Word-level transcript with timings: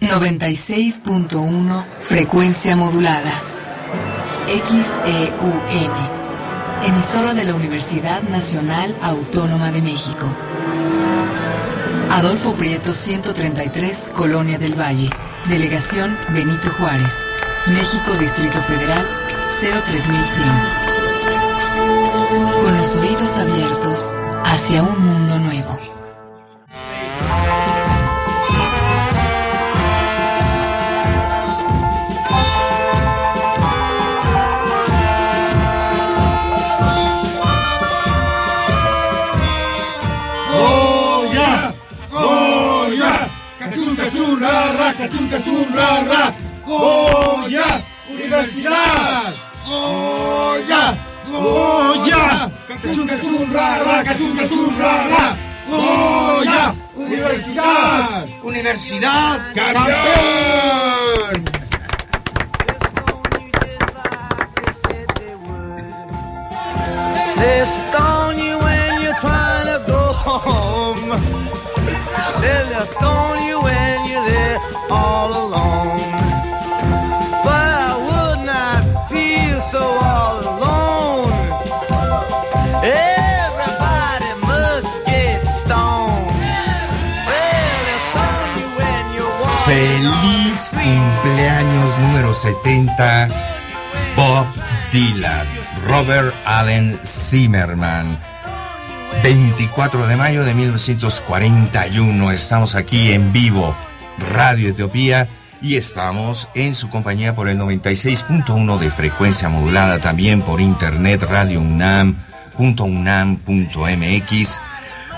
96.1 0.00 1.84
Frecuencia 2.00 2.76
modulada. 2.76 3.32
XEUN. 4.46 5.92
Emisora 6.84 7.34
de 7.34 7.44
la 7.44 7.54
Universidad 7.54 8.22
Nacional 8.22 8.96
Autónoma 9.02 9.72
de 9.72 9.82
México. 9.82 10.26
Adolfo 12.10 12.54
Prieto 12.54 12.92
133, 12.92 14.12
Colonia 14.14 14.58
del 14.58 14.78
Valle. 14.78 15.10
Delegación 15.48 16.16
Benito 16.30 16.70
Juárez. 16.78 17.12
México, 17.66 18.12
Distrito 18.18 18.60
Federal 18.62 19.06
03100 19.60 20.98
con 22.62 22.76
los 22.76 22.96
oídos 22.96 23.36
abiertos 23.36 24.14
hacia 24.44 24.82
un 24.82 24.98
mundo 24.98 25.38
nuevo. 25.38 25.87
¡Cachún, 44.38 44.46
cachún, 44.46 44.46
ra, 44.46 44.72
ra! 44.72 44.94
¡Cachún, 44.94 45.28
cachún, 45.28 45.74
ra, 45.74 46.04
ra! 46.04 46.32
¡Goya! 46.64 47.82
¡Universidad! 48.08 49.34
¡Goya! 49.66 50.94
¡Goya! 51.28 52.50
¡Cachún, 52.68 53.06
cachún, 53.08 53.52
ra, 53.52 53.82
ra! 53.82 54.02
¡Cachún, 54.04 54.36
cachún, 54.36 54.78
ra, 54.78 55.08
ra! 55.08 55.36
¡Goya! 55.68 56.74
¡Universidad! 56.94 58.26
¡Universidad! 58.44 59.52
¡Campeón! 59.54 61.44
They 67.38 67.77
all 74.90 75.30
alone. 75.30 76.00
But 77.44 77.68
I 77.88 77.94
would 78.08 78.40
not 78.46 78.82
feel 79.10 79.60
so 79.72 79.82
all 79.82 80.36
alone. 80.54 81.30
Everybody 82.82 84.30
must 84.46 84.92
get 85.06 85.40
stoned. 85.62 86.30
Well, 87.28 87.84
you 88.58 88.68
when 88.78 89.04
you're 89.14 89.36
Feliz 89.66 90.70
cumpleaños 90.72 91.98
número 92.02 92.34
70, 92.34 93.28
Bob 94.16 94.46
Dylan, 94.92 95.46
Robert 95.86 96.34
Allen 96.44 96.98
Zimmerman. 97.04 98.18
24 99.22 100.06
de 100.06 100.16
mayo 100.16 100.44
de 100.44 100.54
1941, 100.54 102.30
estamos 102.30 102.74
aquí 102.74 103.12
en 103.12 103.32
vivo, 103.32 103.74
Radio 104.18 104.70
Etiopía, 104.70 105.28
y 105.60 105.76
estamos 105.76 106.48
en 106.54 106.74
su 106.74 106.88
compañía 106.88 107.34
por 107.34 107.48
el 107.48 107.58
96.1 107.58 108.78
de 108.78 108.90
frecuencia 108.90 109.48
modulada, 109.48 109.98
también 109.98 110.42
por 110.42 110.60
internet, 110.60 111.22
Radio 111.22 111.60
UNAM.unam.mx, 111.60 114.60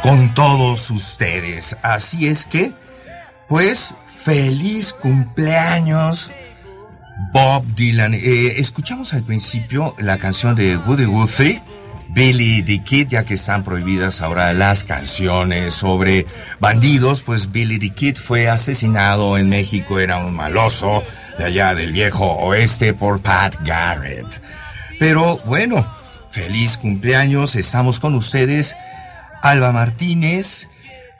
con 0.02 0.34
todos 0.34 0.90
ustedes. 0.90 1.76
Así 1.82 2.26
es 2.26 2.46
que, 2.46 2.72
pues, 3.48 3.94
feliz 4.06 4.92
cumpleaños, 4.92 6.32
Bob 7.32 7.64
Dylan. 7.74 8.14
Eh, 8.14 8.54
escuchamos 8.56 9.12
al 9.12 9.22
principio 9.22 9.94
la 9.98 10.18
canción 10.18 10.56
de 10.56 10.76
Woody 10.76 11.04
Guthrie, 11.04 11.62
Billy 12.12 12.62
the 12.62 12.82
Kid, 12.82 13.08
ya 13.08 13.24
que 13.24 13.34
están 13.34 13.62
prohibidas 13.62 14.20
ahora 14.20 14.52
las 14.52 14.84
canciones 14.84 15.74
sobre 15.74 16.26
bandidos, 16.58 17.22
pues 17.22 17.52
Billy 17.52 17.78
the 17.78 17.90
Kid 17.90 18.16
fue 18.16 18.48
asesinado 18.48 19.38
en 19.38 19.48
México, 19.48 20.00
era 20.00 20.18
un 20.18 20.34
maloso 20.34 21.04
de 21.38 21.44
allá 21.44 21.74
del 21.74 21.92
viejo 21.92 22.26
oeste 22.26 22.94
por 22.94 23.22
Pat 23.22 23.54
Garrett. 23.64 24.40
Pero 24.98 25.38
bueno, 25.44 25.86
feliz 26.30 26.76
cumpleaños, 26.78 27.54
estamos 27.54 28.00
con 28.00 28.14
ustedes, 28.14 28.76
Alba 29.42 29.72
Martínez, 29.72 30.68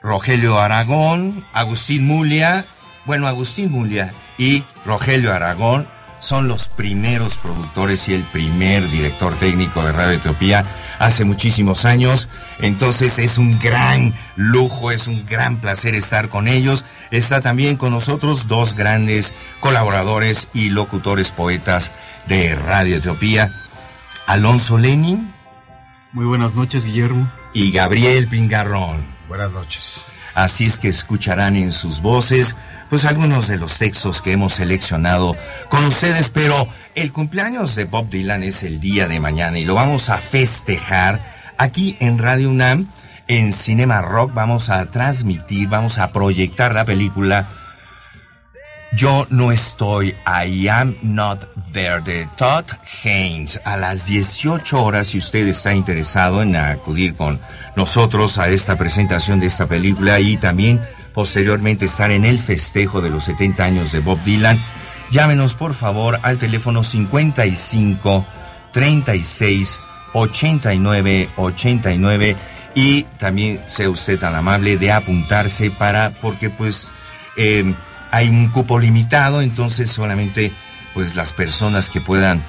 Rogelio 0.01 0.59
Aragón, 0.59 1.45
Agustín 1.53 2.05
Mulia, 2.05 2.65
bueno, 3.05 3.27
Agustín 3.27 3.71
Mulia 3.71 4.11
y 4.37 4.63
Rogelio 4.85 5.33
Aragón 5.33 5.87
son 6.21 6.47
los 6.47 6.69
primeros 6.69 7.35
productores 7.37 8.07
y 8.07 8.13
el 8.13 8.23
primer 8.23 8.89
director 8.89 9.35
técnico 9.35 9.83
de 9.83 9.91
Radio 9.91 10.17
Etiopía 10.17 10.63
hace 10.99 11.25
muchísimos 11.25 11.83
años. 11.83 12.29
Entonces 12.59 13.19
es 13.19 13.37
un 13.37 13.59
gran 13.59 14.15
lujo, 14.35 14.91
es 14.91 15.07
un 15.07 15.25
gran 15.25 15.59
placer 15.59 15.95
estar 15.95 16.29
con 16.29 16.47
ellos. 16.47 16.85
Está 17.09 17.41
también 17.41 17.75
con 17.75 17.91
nosotros 17.91 18.47
dos 18.47 18.75
grandes 18.75 19.33
colaboradores 19.59 20.47
y 20.53 20.69
locutores 20.69 21.31
poetas 21.31 21.91
de 22.27 22.55
Radio 22.55 22.97
Etiopía, 22.97 23.51
Alonso 24.27 24.77
Lenin. 24.77 25.33
Muy 26.13 26.25
buenas 26.25 26.53
noches, 26.55 26.85
Guillermo. 26.85 27.31
Y 27.53 27.71
Gabriel 27.71 28.27
Pingarrón. 28.27 29.05
Buenas 29.27 29.51
noches. 29.51 30.05
Así 30.33 30.65
es 30.65 30.79
que 30.79 30.87
escucharán 30.87 31.55
en 31.55 31.71
sus 31.71 32.01
voces 32.01 32.55
pues 32.91 33.05
algunos 33.05 33.47
de 33.47 33.55
los 33.55 33.79
textos 33.79 34.21
que 34.21 34.33
hemos 34.33 34.55
seleccionado 34.55 35.33
con 35.69 35.85
ustedes, 35.85 36.29
pero 36.29 36.67
el 36.93 37.13
cumpleaños 37.13 37.73
de 37.73 37.85
Bob 37.85 38.09
Dylan 38.09 38.43
es 38.43 38.63
el 38.63 38.81
día 38.81 39.07
de 39.07 39.21
mañana 39.21 39.57
y 39.57 39.63
lo 39.63 39.75
vamos 39.75 40.09
a 40.09 40.17
festejar 40.17 41.53
aquí 41.57 41.95
en 42.01 42.19
Radio 42.19 42.49
UNAM, 42.49 42.89
en 43.29 43.53
Cinema 43.53 44.01
Rock, 44.01 44.33
vamos 44.33 44.69
a 44.69 44.91
transmitir, 44.91 45.69
vamos 45.69 45.99
a 45.99 46.11
proyectar 46.11 46.75
la 46.75 46.83
película 46.83 47.47
Yo 48.91 49.25
no 49.29 49.53
estoy, 49.53 50.13
I 50.27 50.67
am 50.67 50.97
not 51.01 51.45
there, 51.71 52.01
de 52.01 52.27
Todd 52.35 52.65
Haynes, 53.05 53.61
a 53.63 53.77
las 53.77 54.05
18 54.05 54.83
horas, 54.83 55.07
si 55.07 55.17
usted 55.17 55.47
está 55.47 55.73
interesado 55.73 56.41
en 56.41 56.57
acudir 56.57 57.15
con 57.15 57.39
nosotros 57.77 58.37
a 58.37 58.49
esta 58.49 58.75
presentación 58.75 59.39
de 59.39 59.45
esta 59.45 59.65
película 59.65 60.19
y 60.19 60.35
también 60.35 60.81
posteriormente 61.13 61.85
estar 61.85 62.11
en 62.11 62.25
el 62.25 62.39
festejo 62.39 63.01
de 63.01 63.09
los 63.09 63.25
70 63.25 63.63
años 63.63 63.91
de 63.91 63.99
Bob 63.99 64.23
Dylan, 64.23 64.63
llámenos 65.11 65.55
por 65.55 65.73
favor 65.75 66.19
al 66.23 66.37
teléfono 66.37 66.83
55 66.83 68.25
36 68.71 69.79
89 70.13 71.29
89 71.35 72.35
y 72.75 73.03
también 73.17 73.59
sea 73.67 73.89
usted 73.89 74.19
tan 74.19 74.35
amable 74.35 74.77
de 74.77 74.91
apuntarse 74.91 75.71
para 75.71 76.11
porque 76.21 76.49
pues 76.49 76.91
eh, 77.37 77.73
hay 78.11 78.29
un 78.29 78.49
cupo 78.49 78.79
limitado 78.79 79.41
entonces 79.41 79.91
solamente 79.91 80.51
pues 80.93 81.15
las 81.15 81.33
personas 81.33 81.89
que 81.89 82.01
puedan 82.01 82.41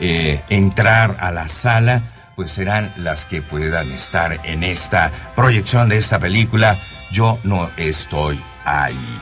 eh, 0.00 0.42
entrar 0.48 1.16
a 1.20 1.30
la 1.30 1.48
sala 1.48 2.02
pues 2.36 2.52
serán 2.52 2.92
las 2.96 3.24
que 3.24 3.42
puedan 3.42 3.90
estar 3.90 4.38
en 4.44 4.64
esta 4.64 5.10
proyección 5.36 5.88
de 5.88 5.98
esta 5.98 6.18
película 6.18 6.78
yo 7.10 7.38
no 7.44 7.68
estoy 7.76 8.40
ahí. 8.64 9.20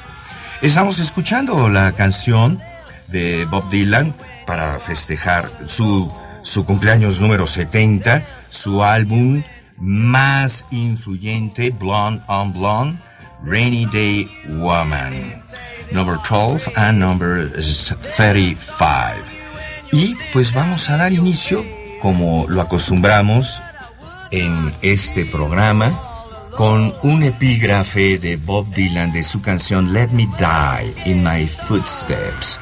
Estamos 0.61 0.99
escuchando 0.99 1.69
la 1.69 1.93
canción 1.93 2.61
de 3.09 3.45
Bob 3.45 3.69
Dylan 3.71 4.15
para 4.47 4.79
festejar 4.79 5.49
su, 5.67 6.13
su 6.43 6.65
cumpleaños 6.65 7.21
número 7.21 7.47
70, 7.47 8.25
su 8.51 8.83
álbum 8.83 9.43
más 9.77 10.67
influyente, 10.71 11.71
Blonde 11.71 12.23
on 12.27 12.53
Blonde, 12.53 12.99
Rainy 13.45 13.87
Day 13.87 14.29
Woman, 14.55 15.43
number 15.93 16.19
12 16.29 16.73
and 16.77 16.99
number 16.99 17.51
35. 18.17 18.59
Y 19.93 20.17
pues 20.33 20.53
vamos 20.53 20.91
a 20.91 20.97
dar 20.97 21.13
inicio, 21.13 21.65
como 22.03 22.47
lo 22.49 22.61
acostumbramos 22.61 23.63
en 24.31 24.71
este 24.83 25.25
programa, 25.25 25.91
con 26.57 26.95
un 27.03 27.23
epígrafe 27.23 28.19
de 28.19 28.37
Bob 28.37 28.69
Dylan 28.75 29.13
de 29.13 29.25
su 29.25 29.41
canción 29.41 29.93
Let 29.93 30.09
Me 30.09 30.29
Die 30.39 31.11
in 31.11 31.23
My 31.23 31.47
Footsteps. 31.47 32.59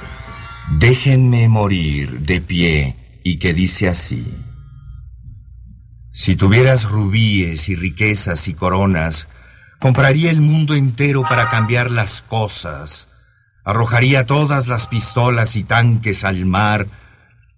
Déjenme 0.78 1.48
morir 1.48 2.20
de 2.20 2.40
pie 2.40 3.20
y 3.24 3.38
que 3.38 3.54
dice 3.54 3.88
así. 3.88 4.34
Si 6.12 6.36
tuvieras 6.36 6.84
rubíes 6.84 7.68
y 7.68 7.76
riquezas 7.76 8.48
y 8.48 8.54
coronas, 8.54 9.28
compraría 9.80 10.30
el 10.30 10.40
mundo 10.40 10.74
entero 10.74 11.22
para 11.22 11.48
cambiar 11.48 11.90
las 11.90 12.22
cosas. 12.22 13.08
Arrojaría 13.64 14.26
todas 14.26 14.68
las 14.68 14.86
pistolas 14.86 15.56
y 15.56 15.64
tanques 15.64 16.24
al 16.24 16.46
mar, 16.46 16.88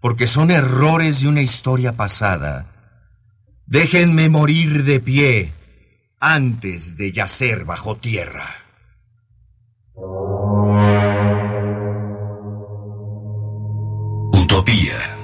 porque 0.00 0.26
son 0.26 0.50
errores 0.50 1.20
de 1.20 1.28
una 1.28 1.42
historia 1.42 1.96
pasada. 1.96 2.66
Déjenme 3.66 4.28
morir 4.28 4.84
de 4.84 5.00
pie 5.00 5.57
antes 6.20 6.96
de 6.96 7.12
yacer 7.12 7.64
bajo 7.64 7.96
tierra. 7.96 8.64
Utopía. 14.32 15.17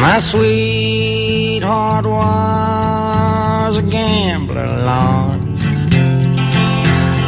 My 0.00 0.18
sweetheart 0.18 2.06
was 2.06 3.76
a 3.76 3.82
gambler, 3.82 4.66
Lord, 4.66 5.40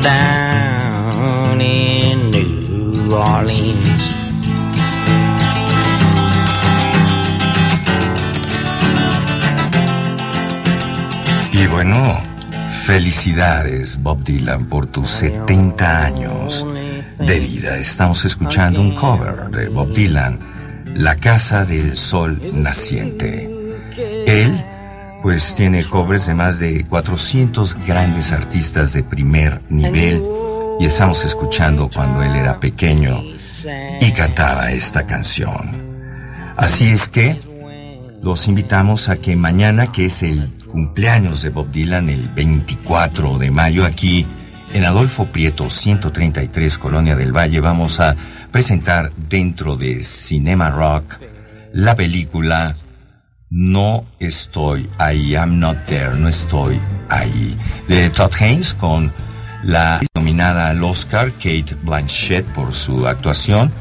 down 0.03 1.61
in 1.61 2.31
New 2.31 3.15
Orleans. 3.15 4.11
Y 11.53 11.67
bueno, 11.67 12.19
felicidades 12.87 14.03
Bob 14.03 14.25
Dylan 14.25 14.65
por 14.65 14.87
tus 14.87 15.11
70 15.11 16.07
años 16.07 16.67
de 17.19 17.39
vida. 17.39 17.77
Estamos 17.77 18.25
escuchando 18.25 18.81
un 18.81 18.95
cover 18.95 19.51
de 19.51 19.69
Bob 19.69 19.93
Dylan, 19.93 20.39
La 20.95 21.17
Casa 21.17 21.65
del 21.65 21.97
Sol 21.97 22.41
Naciente. 22.53 23.51
Él, 24.27 24.65
pues 25.23 25.55
tiene 25.55 25.85
covers 25.85 26.27
de 26.27 26.35
más 26.35 26.59
de 26.59 26.85
400 26.85 27.87
grandes 27.87 28.33
artistas 28.33 28.93
de 28.93 29.03
primer 29.03 29.61
nivel 29.69 30.23
y 30.79 30.87
estamos 30.87 31.25
escuchando 31.25 31.91
cuando 31.93 32.23
él 32.23 32.35
era 32.35 32.61
pequeño 32.61 33.23
y 34.01 34.13
cantaba 34.13 34.71
esta 34.71 35.07
canción. 35.07 35.93
Así 36.57 36.91
es 36.91 37.09
que 37.09 37.41
los 38.23 38.49
invitamos 38.49 39.09
a 39.09 39.17
que 39.17 39.37
mañana, 39.37 39.89
que 39.89 40.07
es 40.07 40.23
el 40.23 40.49
cumpleaños 40.71 41.43
de 41.43 41.51
Bob 41.51 41.71
Dylan, 41.71 42.09
el 42.09 42.29
24 42.29 43.39
de 43.39 43.51
mayo, 43.51 43.85
aquí 43.85 44.27
en 44.73 44.85
Adolfo 44.85 45.27
Prieto 45.27 45.69
133, 45.69 46.79
Colonia 46.79 47.15
del 47.17 47.33
Valle, 47.37 47.61
vamos 47.61 48.01
a 48.01 48.17
presentar 48.53 49.13
dentro 49.17 49.77
de 49.77 50.05
Cinema 50.05 50.71
Rock 50.71 51.19
la 51.73 51.97
película 51.97 52.77
No 53.49 54.07
estoy 54.19 54.89
ahí, 54.99 55.33
I'm 55.33 55.59
not 55.59 55.85
there, 55.87 56.15
no 56.15 56.29
estoy 56.29 56.81
ahí, 57.09 57.57
de 57.89 58.11
Todd 58.11 58.33
Haynes 58.39 58.75
con 58.75 59.13
la 59.63 60.01
nominada 60.15 60.69
al 60.69 60.83
Oscar 60.85 61.33
Kate 61.33 61.75
Blanchett 61.83 62.47
por 62.53 62.75
su 62.75 63.07
actuación 63.07 63.73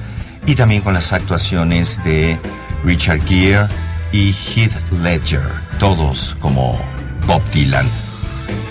y 0.45 0.55
también 0.55 0.81
con 0.81 0.93
las 0.93 1.13
actuaciones 1.13 2.03
de 2.03 2.39
Richard 2.83 3.21
Gere 3.27 3.67
y 4.11 4.33
Heath 4.33 4.91
Ledger, 5.03 5.47
todos 5.79 6.35
como 6.39 6.79
Bob 7.27 7.43
Dylan. 7.51 7.87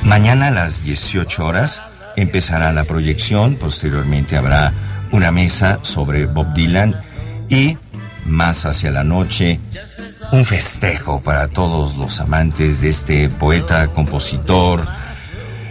Mañana 0.03 0.49
a 0.49 0.51
las 0.51 0.85
18 0.85 1.45
horas 1.45 1.83
empezará 2.17 2.73
la 2.73 2.85
proyección, 2.85 3.57
posteriormente 3.57 4.37
habrá 4.37 4.73
una 5.13 5.31
mesa 5.31 5.79
sobre 5.83 6.27
Bob 6.27 6.53
Dylan 6.55 6.95
y 7.49 7.77
más 8.27 8.67
hacia 8.67 8.91
la 8.91 9.05
noche 9.05 9.61
un 10.33 10.45
festejo 10.45 11.21
para 11.21 11.49
todos 11.49 11.97
los 11.97 12.21
amantes 12.21 12.81
de 12.81 12.91
este 12.91 13.29
poeta, 13.29 13.89
compositor, 13.89 14.87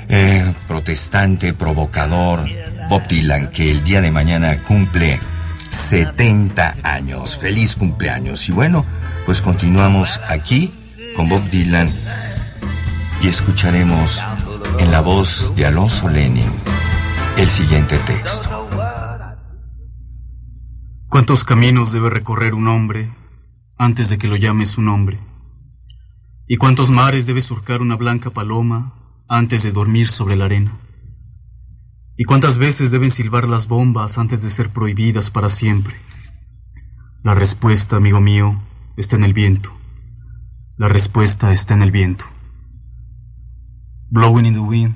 eh, 0.10 0.54
protestante, 0.68 1.54
provocador, 1.54 2.40
Bob 2.90 3.08
Dylan, 3.08 3.50
que 3.52 3.72
el 3.72 3.84
día 3.84 4.02
de 4.02 4.12
mañana 4.12 4.62
cumple 4.64 5.20
70 5.70 6.78
años. 6.84 7.38
Feliz 7.38 7.76
cumpleaños. 7.76 8.50
Y 8.50 8.52
bueno, 8.52 8.86
pues 9.26 9.42
continuamos 9.42 10.20
aquí 10.28 10.74
con 11.16 11.30
Bob 11.30 11.44
Dylan 11.50 11.92
y 13.22 13.28
escucharemos 13.28 14.22
en 14.80 14.92
la 14.92 15.02
voz 15.02 15.54
de 15.56 15.66
Alonso 15.66 16.10
Lenin 16.10 16.50
el 17.38 17.48
siguiente 17.48 17.98
texto. 18.00 18.59
¿Cuántos 21.10 21.44
caminos 21.44 21.92
debe 21.92 22.12
recorrer 22.12 22.54
un 22.54 22.68
hombre 22.68 23.10
antes 23.80 24.12
de 24.12 24.20
que 24.20 24.28
lo 24.28 24.36
llame 24.36 24.68
su 24.68 24.84
nombre? 24.84 25.20
¿Y 26.48 26.58
cuántos 26.58 26.92
mares 26.92 27.26
debe 27.26 27.42
surcar 27.42 27.82
una 27.82 27.96
blanca 27.96 28.30
paloma 28.30 29.24
antes 29.28 29.64
de 29.64 29.72
dormir 29.72 30.08
sobre 30.08 30.36
la 30.36 30.46
arena? 30.46 30.80
¿Y 32.16 32.26
cuántas 32.26 32.60
veces 32.60 32.92
deben 32.92 33.10
silbar 33.10 33.50
las 33.50 33.68
bombas 33.68 34.20
antes 34.20 34.44
de 34.44 34.52
ser 34.52 34.70
prohibidas 34.70 35.32
para 35.32 35.50
siempre? 35.50 35.96
La 37.24 37.34
respuesta, 37.34 37.96
amigo 37.96 38.22
mío, 38.22 38.62
está 38.96 39.16
en 39.16 39.24
el 39.24 39.34
viento. 39.34 39.76
La 40.78 40.90
respuesta 40.90 41.52
está 41.52 41.74
en 41.74 41.82
el 41.82 41.90
viento. 41.90 42.26
Blowing 44.12 44.46
in 44.46 44.54
the 44.54 44.60
Wind, 44.60 44.96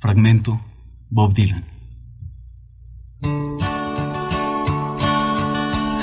fragmento, 0.00 0.60
Bob 1.08 1.32
Dylan. 1.32 1.79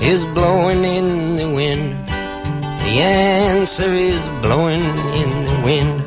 is 0.00 0.24
blowing 0.34 0.84
in 0.84 1.36
the 1.36 1.48
wind. 1.54 2.06
The 2.84 3.02
answer 3.02 3.92
is 3.92 4.20
blowing 4.42 4.82
in 4.82 5.30
the 5.46 5.62
wind. 5.64 6.06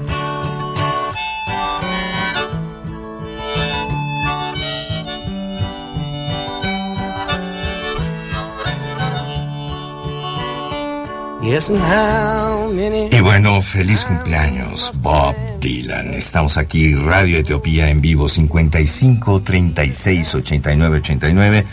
Y 13.12 13.22
bueno, 13.22 13.62
feliz 13.64 14.06
cumpleaños, 14.06 14.92
Bob 15.02 15.36
Dylan. 15.60 16.14
Estamos 16.14 16.58
aquí, 16.58 16.94
Radio 16.94 17.40
Etiopía 17.40 17.90
en 17.90 18.02
vivo, 18.02 18.30
55 18.30 19.42
36 19.42 20.36
89 20.36 20.98
89. 20.98 21.66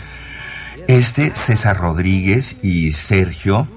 Este, 0.87 1.35
César 1.35 1.77
Rodríguez 1.77 2.55
y 2.63 2.93
Sergio 2.93 3.67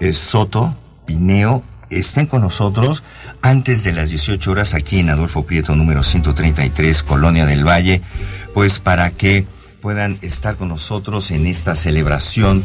eh, 0.00 0.12
Soto 0.12 0.74
Pineo 1.06 1.62
estén 1.90 2.26
con 2.26 2.42
nosotros 2.42 3.02
antes 3.42 3.84
de 3.84 3.92
las 3.92 4.10
18 4.10 4.50
horas 4.50 4.74
aquí 4.74 4.98
en 4.98 5.10
Adolfo 5.10 5.44
Prieto 5.44 5.76
número 5.76 6.02
133, 6.02 7.02
Colonia 7.02 7.46
del 7.46 7.66
Valle, 7.66 8.02
pues 8.54 8.78
para 8.78 9.10
que 9.10 9.46
puedan 9.80 10.18
estar 10.22 10.56
con 10.56 10.68
nosotros 10.68 11.30
en 11.30 11.46
esta 11.46 11.76
celebración. 11.76 12.64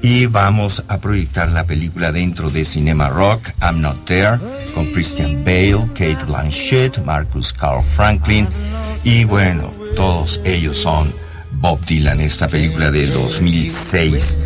Y 0.00 0.26
vamos 0.26 0.84
a 0.88 0.98
proyectar 0.98 1.48
la 1.48 1.64
película 1.64 2.12
dentro 2.12 2.50
de 2.50 2.64
Cinema 2.64 3.08
Rock, 3.08 3.50
I'm 3.60 3.80
Not 3.80 4.04
There, 4.04 4.38
con 4.74 4.86
Christian 4.92 5.44
Bale, 5.44 5.88
Kate 5.94 6.24
Blanchett, 6.24 7.04
Marcus 7.04 7.52
Carl 7.52 7.82
Franklin. 7.82 8.46
Y 9.02 9.24
bueno, 9.24 9.70
todos 9.96 10.40
ellos 10.44 10.76
son 10.76 11.12
Bob 11.60 11.84
Dylan, 11.84 12.20
esta 12.20 12.48
película 12.48 12.90
de 12.90 13.06
2006. 13.06 14.38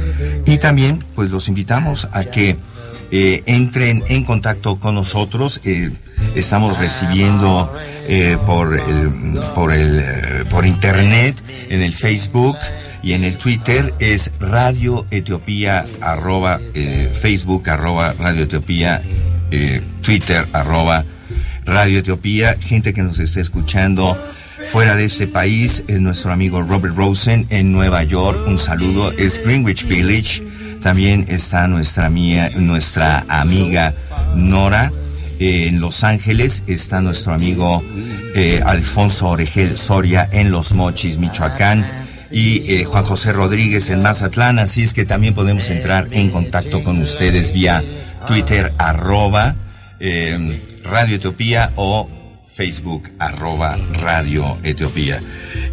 Y 0.46 0.58
también 0.58 0.98
pues 1.14 1.30
los 1.30 1.48
invitamos 1.48 2.08
a 2.12 2.24
que 2.24 2.56
eh, 3.10 3.42
entren 3.46 4.02
en 4.08 4.24
contacto 4.24 4.78
con 4.80 4.94
nosotros. 4.94 5.60
eh, 5.64 5.90
estamos 6.34 6.78
recibiendo 6.78 7.72
eh, 8.08 8.36
por, 8.46 8.74
el, 8.74 9.40
por, 9.54 9.72
el, 9.72 9.98
eh, 10.00 10.44
por 10.50 10.66
internet, 10.66 11.42
en 11.68 11.82
el 11.82 11.92
Facebook 11.92 12.56
y 13.02 13.12
en 13.14 13.24
el 13.24 13.36
Twitter 13.36 13.92
es 13.98 14.30
Radio 14.38 15.06
Etiopía, 15.10 15.84
arroba, 16.00 16.60
eh, 16.74 17.12
Facebook, 17.20 17.68
arroba 17.68 18.14
Radio 18.18 18.44
Etiopía, 18.44 19.02
eh, 19.50 19.80
Twitter, 20.02 20.46
arroba 20.52 21.04
Radio 21.64 21.98
Etiopía, 21.98 22.56
gente 22.60 22.92
que 22.92 23.02
nos 23.02 23.18
está 23.18 23.40
escuchando 23.40 24.16
fuera 24.70 24.96
de 24.96 25.04
este 25.04 25.26
país, 25.26 25.84
es 25.88 26.00
nuestro 26.00 26.32
amigo 26.32 26.62
Robert 26.62 26.96
Rosen 26.96 27.46
en 27.50 27.72
Nueva 27.72 28.02
York, 28.04 28.38
un 28.46 28.58
saludo, 28.58 29.12
es 29.12 29.42
Greenwich 29.44 29.86
Village, 29.86 30.42
también 30.80 31.26
está 31.28 31.68
nuestra, 31.68 32.08
mía, 32.08 32.50
nuestra 32.56 33.24
amiga 33.28 33.94
Nora, 34.34 34.92
eh, 35.38 35.68
en 35.68 35.80
Los 35.80 36.04
Ángeles 36.04 36.62
está 36.66 37.00
nuestro 37.00 37.32
amigo 37.32 37.82
eh, 38.34 38.62
Alfonso 38.64 39.28
Oregel 39.28 39.76
Soria 39.76 40.28
en 40.32 40.50
Los 40.50 40.72
Mochis, 40.72 41.18
Michoacán, 41.18 41.84
y 42.30 42.72
eh, 42.72 42.84
Juan 42.84 43.04
José 43.04 43.32
Rodríguez 43.32 43.90
en 43.90 44.02
Mazatlán, 44.02 44.58
así 44.58 44.82
es 44.82 44.94
que 44.94 45.04
también 45.04 45.34
podemos 45.34 45.68
entrar 45.68 46.08
en 46.12 46.30
contacto 46.30 46.82
con 46.82 47.00
ustedes 47.02 47.52
vía 47.52 47.82
Twitter 48.26 48.72
arroba 48.78 49.56
Radio 50.84 51.16
Etiopía 51.16 51.70
o 51.76 52.21
Facebook 52.54 53.10
arroba 53.18 53.76
Radio 53.94 54.58
Etiopía. 54.62 55.20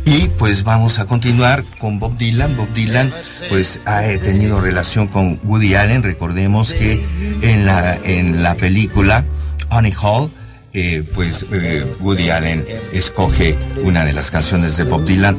Y 0.06 0.28
pues 0.40 0.64
vamos 0.64 1.00
a 1.00 1.06
continuar 1.06 1.64
con 1.80 2.00
Bob 2.00 2.18
Dylan. 2.18 2.56
Bob 2.56 2.74
Dylan 2.74 3.14
pues 3.50 3.88
ha 3.88 4.02
tenido 4.20 4.62
relación 4.62 5.08
con 5.08 5.40
Woody 5.44 5.76
Allen. 5.76 6.04
Recordemos 6.04 6.74
que 6.74 7.04
en 7.42 7.66
la, 7.66 7.96
en 7.96 8.44
la 8.44 8.56
película 8.56 9.26
Honey 9.70 9.94
Hall 10.02 10.32
eh, 10.72 11.04
pues 11.16 11.48
eh, 11.52 11.84
Woody 12.00 12.30
Allen 12.30 12.64
escoge 12.94 13.58
una 13.84 14.06
de 14.06 14.14
las 14.14 14.30
canciones 14.30 14.78
de 14.78 14.84
Bob 14.84 15.04
Dylan. 15.04 15.38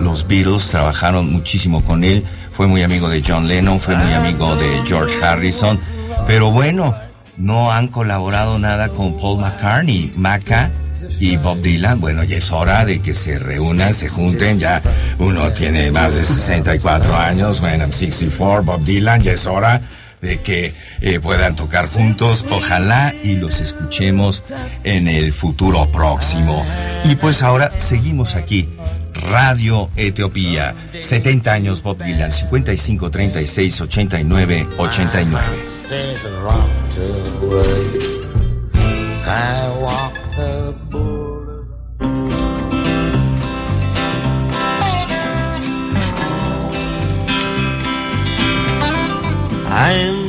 Los 0.00 0.26
Beatles 0.26 0.68
trabajaron 0.68 1.32
muchísimo 1.32 1.84
con 1.84 2.04
él. 2.04 2.24
Fue 2.52 2.66
muy 2.66 2.82
amigo 2.82 3.08
de 3.08 3.22
John 3.26 3.48
Lennon, 3.48 3.80
fue 3.80 3.96
muy 3.96 4.12
amigo 4.12 4.54
de 4.56 4.82
George 4.84 5.24
Harrison. 5.24 5.78
Pero 6.26 6.50
bueno, 6.50 6.94
no 7.36 7.72
han 7.72 7.88
colaborado 7.88 8.58
nada 8.58 8.88
con 8.88 9.16
Paul 9.16 9.40
McCartney, 9.40 10.12
Maca 10.16 10.70
y 11.18 11.36
Bob 11.36 11.60
Dylan. 11.60 12.00
Bueno, 12.00 12.24
ya 12.24 12.36
es 12.36 12.50
hora 12.50 12.84
de 12.84 13.00
que 13.00 13.14
se 13.14 13.38
reúnan, 13.38 13.94
se 13.94 14.08
junten. 14.08 14.58
Ya 14.58 14.82
uno 15.18 15.50
tiene 15.50 15.90
más 15.90 16.14
de 16.14 16.24
64 16.24 17.16
años, 17.16 17.60
bueno, 17.60 17.84
I'm 17.84 17.92
64, 17.92 18.62
Bob 18.62 18.84
Dylan, 18.84 19.20
ya 19.20 19.32
es 19.32 19.46
hora 19.46 19.80
de 20.20 20.40
que 20.40 20.74
eh, 21.00 21.20
puedan 21.20 21.56
tocar 21.56 21.86
juntos. 21.86 22.44
Ojalá 22.50 23.14
y 23.22 23.36
los 23.36 23.60
escuchemos 23.60 24.42
en 24.84 25.08
el 25.08 25.32
futuro 25.32 25.90
próximo. 25.90 26.64
Y 27.04 27.16
pues 27.16 27.42
ahora 27.42 27.72
seguimos 27.78 28.36
aquí. 28.36 28.68
Radio 29.14 29.90
Etiopía, 29.96 30.74
70 30.92 31.52
años 31.52 31.82
Bob 31.82 32.02
Dylan, 32.02 32.32
55 32.32 33.10
36 33.10 33.80
89 33.80 34.68
89. 34.78 35.46
Stays 35.64 36.24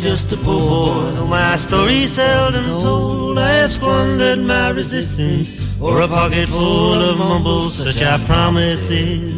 just 0.04 0.34
a 0.34 0.38
poor 0.38 0.60
boy, 0.60 1.12
though 1.16 1.26
my 1.26 1.56
story 1.56 2.08
seldom 2.08 2.64
told. 2.64 3.38
I 3.40 3.52
have 3.62 3.72
squandered 3.72 4.40
my 4.40 4.70
resistance 4.72 5.56
for 5.80 6.02
a 6.02 6.08
pocket 6.08 6.50
full 6.50 7.02
of 7.10 7.18
mumbles, 7.18 7.76
such 7.76 8.02
are 8.02 8.20
promises. 8.26 9.34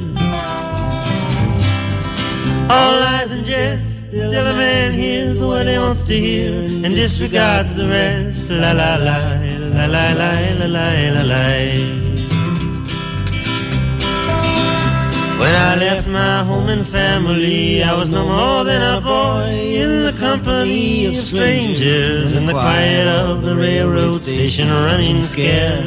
All 2.67 2.93
lies 3.05 3.31
and 3.31 3.45
jest, 3.45 3.87
Still 4.07 4.47
a 4.47 4.53
man 4.53 4.93
hears 4.93 5.41
what 5.41 5.67
he 5.67 5.77
wants 5.77 6.05
to 6.05 6.13
hear 6.17 6.53
and 6.63 6.95
disregards 6.95 7.75
the 7.75 7.87
rest. 7.87 8.49
La 8.49 8.71
la 8.71 8.95
la, 8.95 9.17
la 9.75 9.85
la 9.85 10.13
la 10.13 10.31
la 10.59 10.65
la 10.65 11.09
la 11.11 11.21
la. 11.21 12.04
When 15.39 15.53
I 15.53 15.75
left 15.75 16.07
my 16.07 16.43
home 16.43 16.69
and 16.69 16.87
family, 16.87 17.83
I 17.83 17.93
was 17.93 18.09
no 18.09 18.23
more 18.25 18.63
than 18.63 18.81
a 18.81 19.01
boy 19.01 19.51
in 19.83 20.03
the 20.03 20.13
company 20.17 21.07
of 21.07 21.15
strangers 21.15 22.31
in 22.33 22.45
the 22.45 22.53
quiet 22.53 23.07
of 23.07 23.41
the 23.43 23.53
railroad 23.53 24.23
station 24.23 24.69
running 24.69 25.21
scared. 25.23 25.83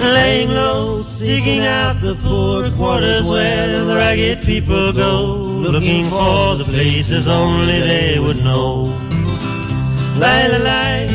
Laying 0.00 0.50
low, 0.50 1.02
seeking 1.02 1.66
out 1.66 2.00
the 2.00 2.14
poor 2.22 2.70
quarters 2.70 3.28
where 3.28 3.84
the 3.84 3.94
ragged 3.94 4.42
people 4.42 4.92
go, 4.92 5.24
looking 5.26 6.04
for 6.06 6.54
the 6.54 6.64
places 6.64 7.26
only 7.26 7.80
they 7.80 8.18
would 8.20 8.38
know. 8.38 8.84
Lie, 10.18 10.46
lie, 10.46 10.58
lie, 10.58 11.06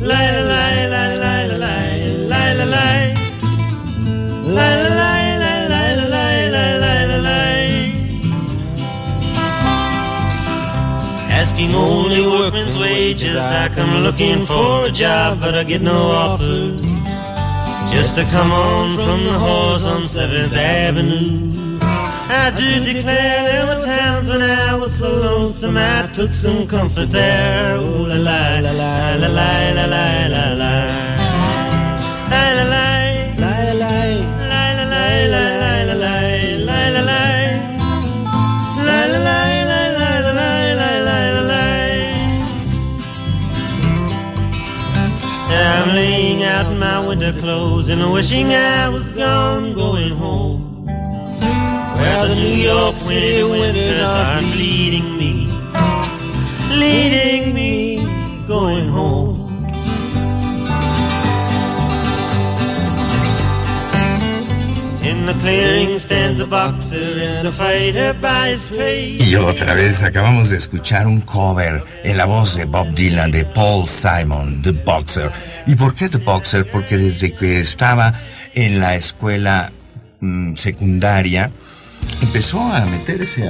lie, 0.00 0.40
lie, 0.40 0.51
Asking 11.62 11.76
only 11.76 12.22
workman's 12.22 12.76
wages. 12.76 13.36
I 13.36 13.68
come 13.68 14.02
looking 14.02 14.44
for 14.44 14.86
a 14.86 14.90
job 14.90 15.38
but 15.38 15.54
I 15.54 15.62
get 15.62 15.80
no 15.80 16.10
offers. 16.10 16.80
Just 17.92 18.16
to 18.16 18.24
come 18.24 18.50
on 18.50 18.96
from 18.96 19.22
the 19.22 19.38
horse 19.38 19.86
on 19.86 20.02
7th 20.02 20.56
Avenue. 20.56 21.78
I 21.80 22.50
do 22.56 22.84
declare 22.84 23.44
there 23.44 23.66
were 23.66 23.80
times 23.80 24.28
when 24.28 24.42
I 24.42 24.74
was 24.74 24.92
so 24.92 25.08
lonesome 25.08 25.76
I 25.76 26.10
took 26.12 26.34
some 26.34 26.66
comfort 26.66 27.10
there. 27.10 27.76
Oh 27.76 28.06
la 28.10 28.16
la 28.16 28.58
la 28.58 28.72
la 28.72 29.14
la 29.14 29.28
la 29.28 29.84
la 29.86 30.26
la 30.34 30.44
La. 30.62 30.74
La 32.28 32.42
la 32.56 32.64
la 32.74 32.81
winter 47.12 47.38
clothes 47.42 47.90
and 47.90 48.00
wishing 48.10 48.54
I 48.54 48.88
was 48.88 49.06
gone, 49.08 49.74
going 49.74 50.16
home. 50.16 50.86
Where 50.86 52.26
the 52.26 52.34
New 52.34 52.56
York 52.72 52.98
City 52.98 53.42
winters 53.42 54.00
are 54.00 54.40
bleeding 54.40 55.18
me, 55.18 55.46
leading 56.70 57.54
me, 57.54 57.96
going 58.48 58.88
home. 58.88 58.91
Y 69.20 69.34
otra 69.34 69.74
vez 69.74 70.02
acabamos 70.02 70.50
de 70.50 70.56
escuchar 70.56 71.08
un 71.08 71.20
cover 71.20 71.82
en 72.04 72.16
la 72.16 72.26
voz 72.26 72.56
de 72.56 72.64
Bob 72.64 72.88
Dylan 72.94 73.32
de 73.32 73.44
Paul 73.44 73.88
Simon, 73.88 74.62
The 74.62 74.70
Boxer. 74.70 75.30
¿Y 75.66 75.74
por 75.74 75.96
qué 75.96 76.08
The 76.08 76.18
Boxer? 76.18 76.70
Porque 76.70 76.96
desde 76.96 77.32
que 77.32 77.58
estaba 77.58 78.14
en 78.54 78.78
la 78.78 78.94
escuela 78.94 79.72
mm, 80.20 80.54
secundaria 80.54 81.50
empezó 82.20 82.60
a 82.60 82.84
meterse 82.86 83.46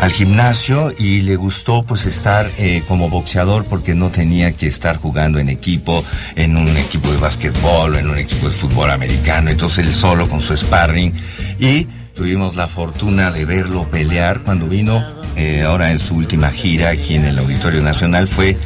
al, 0.00 0.12
gimnasio 0.12 0.92
y 0.98 1.22
le 1.22 1.36
gustó 1.36 1.82
pues 1.82 2.06
estar 2.06 2.50
eh, 2.58 2.82
como 2.86 3.08
boxeador 3.08 3.64
porque 3.64 3.94
no 3.94 4.10
tenía 4.10 4.52
que 4.52 4.66
estar 4.66 4.96
jugando 4.96 5.38
en 5.38 5.48
equipo, 5.48 6.04
en 6.36 6.56
un 6.56 6.76
equipo 6.76 7.10
de 7.10 7.18
básquetbol 7.18 7.94
o 7.94 7.98
en 7.98 8.10
un 8.10 8.18
equipo 8.18 8.48
de 8.48 8.54
fútbol 8.54 8.90
americano. 8.90 9.50
Entonces 9.50 9.86
él 9.86 9.94
solo 9.94 10.28
con 10.28 10.40
su 10.40 10.56
sparring 10.56 11.12
y 11.58 11.86
tuvimos 12.14 12.56
la 12.56 12.68
fortuna 12.68 13.30
de 13.30 13.44
verlo 13.44 13.82
pelear 13.90 14.42
cuando 14.42 14.66
vino 14.66 15.02
eh, 15.36 15.62
ahora 15.62 15.92
en 15.92 15.98
su 15.98 16.14
última 16.14 16.50
gira 16.50 16.90
aquí 16.90 17.14
en 17.14 17.24
el 17.24 17.38
Auditorio 17.38 17.80
Nacional 17.80 18.28
fue 18.28 18.56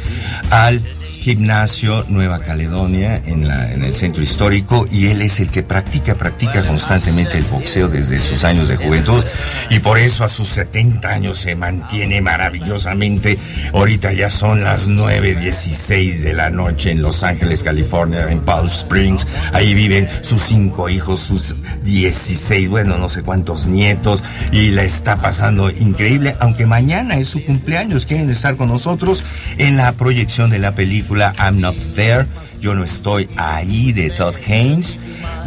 al 0.49 0.81
gimnasio 1.19 2.05
Nueva 2.07 2.39
Caledonia 2.39 3.21
en, 3.25 3.47
la, 3.47 3.71
en 3.73 3.83
el 3.83 3.95
centro 3.95 4.21
histórico 4.21 4.87
y 4.91 5.07
él 5.07 5.21
es 5.21 5.39
el 5.39 5.49
que 5.49 5.63
practica, 5.63 6.15
practica 6.15 6.63
constantemente 6.63 7.37
el 7.37 7.45
boxeo 7.45 7.87
desde 7.87 8.21
sus 8.21 8.43
años 8.43 8.67
de 8.67 8.77
juventud 8.77 9.23
y 9.69 9.79
por 9.79 9.97
eso 9.97 10.23
a 10.23 10.27
sus 10.27 10.47
70 10.49 11.09
años 11.09 11.39
se 11.39 11.55
mantiene 11.55 12.21
maravillosamente. 12.21 13.37
Ahorita 13.73 14.13
ya 14.13 14.29
son 14.29 14.63
las 14.63 14.87
9.16 14.89 16.21
de 16.21 16.33
la 16.33 16.49
noche 16.49 16.91
en 16.91 17.01
Los 17.01 17.23
Ángeles, 17.23 17.63
California, 17.63 18.31
en 18.31 18.39
Palm 18.41 18.67
Springs. 18.67 19.27
Ahí 19.53 19.73
viven 19.73 20.07
sus 20.21 20.41
cinco 20.41 20.89
hijos, 20.89 21.19
sus 21.21 21.55
16, 21.83 22.69
bueno, 22.69 22.97
no 22.97 23.09
sé 23.09 23.23
cuántos 23.23 23.67
nietos 23.67 24.23
y 24.51 24.69
la 24.69 24.83
está 24.83 25.17
pasando 25.17 25.69
increíble, 25.69 26.35
aunque 26.39 26.65
mañana 26.65 27.15
es 27.17 27.29
su 27.29 27.43
cumpleaños. 27.43 28.05
Quieren 28.05 28.29
estar 28.29 28.55
con 28.55 28.69
nosotros 28.69 29.23
en 29.57 29.77
la 29.77 29.91
proyección 29.93 30.49
de 30.49 30.59
la 30.59 30.73
película 30.73 31.06
I'm 31.09 31.61
Not 31.61 31.75
There, 31.95 32.25
Yo 32.59 32.75
No 32.75 32.83
Estoy 32.83 33.29
Ahí 33.37 33.93
de 33.93 34.09
Todd 34.09 34.35
Haynes. 34.47 34.97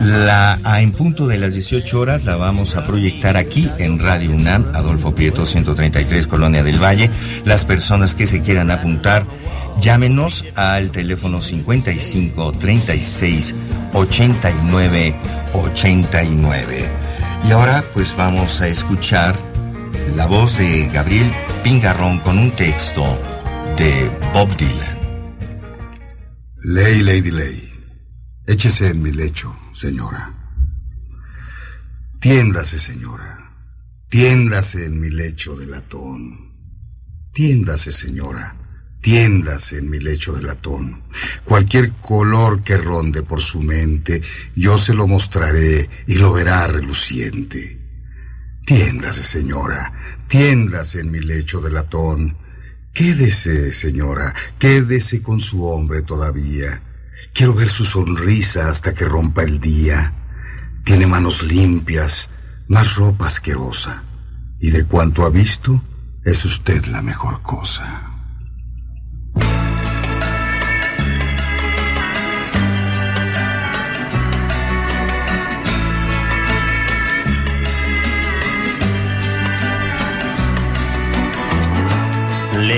La, 0.01 0.59
en 0.81 0.93
punto 0.93 1.27
de 1.27 1.39
las 1.39 1.53
18 1.53 2.01
horas 2.01 2.25
la 2.25 2.37
vamos 2.37 2.77
a 2.77 2.85
proyectar 2.85 3.37
aquí 3.37 3.69
en 3.79 3.99
Radio 3.99 4.31
UNAM, 4.31 4.65
Adolfo 4.75 5.15
Prieto 5.15 5.45
133, 5.45 6.27
Colonia 6.27 6.65
del 6.65 6.83
Valle. 6.83 7.11
Las 7.45 7.67
personas 7.67 8.15
que 8.15 8.27
se 8.27 8.41
quieran 8.41 8.71
apuntar, 8.71 9.27
llámenos 9.81 10.47
al 10.57 10.91
teléfono 10.91 11.43
55 11.43 12.53
36 12.53 13.55
89 13.93 15.15
89. 15.53 16.89
Y 17.47 17.53
ahora 17.53 17.85
pues 17.93 18.15
vamos 18.17 18.61
a 18.63 18.69
escuchar 18.69 19.35
la 20.17 20.27
voz 20.27 20.59
de 20.59 20.89
Gabriel 20.93 21.31
Pingarrón 21.63 22.19
con 22.21 22.39
un 22.39 22.51
texto 22.53 23.05
de 23.77 24.11
Bob 24.33 24.49
Dylan. 24.57 25.00
Ley, 26.63 27.03
Lady 27.03 27.31
Ley, 27.31 27.73
échese 28.47 28.89
en 28.89 29.01
mi 29.01 29.13
lecho, 29.13 29.57
señora. 29.73 30.35
Tiéndase, 32.21 32.79
señora. 32.79 33.57
Tiéndase 34.11 34.85
en 34.85 35.01
mi 35.01 35.09
lecho 35.09 35.57
de 35.57 35.65
latón. 35.65 36.53
Tiéndase, 37.33 37.93
señora. 37.93 38.55
Tiéndase 39.01 39.79
en 39.79 39.89
mi 39.89 40.01
lecho 40.01 40.35
de 40.35 40.43
latón. 40.43 41.03
Cualquier 41.45 41.93
color 41.93 42.63
que 42.63 42.77
ronde 42.77 43.23
por 43.23 43.41
su 43.41 43.63
mente, 43.63 44.21
yo 44.55 44.77
se 44.77 44.93
lo 44.93 45.07
mostraré 45.07 45.89
y 46.07 46.17
lo 46.17 46.35
verá 46.35 46.67
reluciente. 46.67 47.81
Tiéndase, 48.67 49.23
señora. 49.23 49.95
Tiéndase 50.29 51.01
en 51.01 51.11
mi 51.11 51.21
lecho 51.21 51.63
de 51.63 51.71
latón. 51.71 52.37
Quédese, 52.93 53.73
señora, 53.73 54.35
quédese 54.59 55.23
con 55.23 55.41
su 55.41 55.65
hombre 55.65 56.03
todavía. 56.03 56.83
Quiero 57.33 57.55
ver 57.55 57.69
su 57.69 57.85
sonrisa 57.85 58.69
hasta 58.69 58.95
que 58.95 59.05
rompa 59.05 59.43
el 59.43 59.61
día. 59.61 60.13
Tiene 60.85 61.07
manos 61.07 61.43
limpias, 61.43 62.31
más 62.69 62.97
ropa 62.97 63.27
asquerosa. 63.27 64.03
Y 64.59 64.71
de 64.71 64.85
cuanto 64.85 65.25
ha 65.25 65.31
visto, 65.31 65.83
es 66.25 66.45
usted 66.45 66.85
la 66.87 67.01
mejor 67.01 67.43
cosa. 67.43 68.10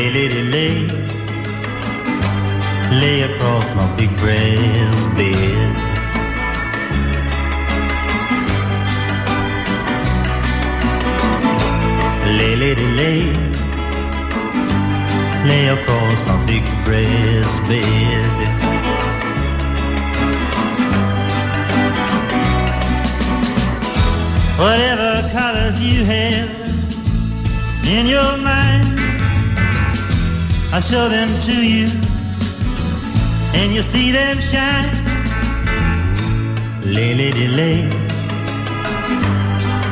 Lay, 0.03 0.11
lady, 0.11 0.43
lay, 0.43 0.87
lay 2.91 3.23
across 3.23 3.65
my 3.77 3.87
big 3.97 4.11
brass 4.19 4.99
bed. 5.15 5.77
Lay, 12.37 12.57
lady, 12.57 12.87
lay, 12.99 13.33
lay 15.47 15.69
across 15.69 16.19
my 16.27 16.37
big 16.47 16.65
brass 16.85 17.51
bed. 17.69 18.49
Whatever 24.59 25.29
colors 25.31 25.81
you 25.81 26.05
have 26.05 26.51
in 27.87 28.07
your 28.07 28.37
mind. 28.39 29.02
I'll 30.75 30.81
show 30.81 31.07
them 31.07 31.29
to 31.29 31.53
you, 31.53 31.87
and 33.53 33.75
you'll 33.75 33.85
see 33.93 34.11
them 34.11 34.41
shine. 34.41 34.91
Lay, 36.83 37.15
lady, 37.15 37.47
lay, 37.47 37.91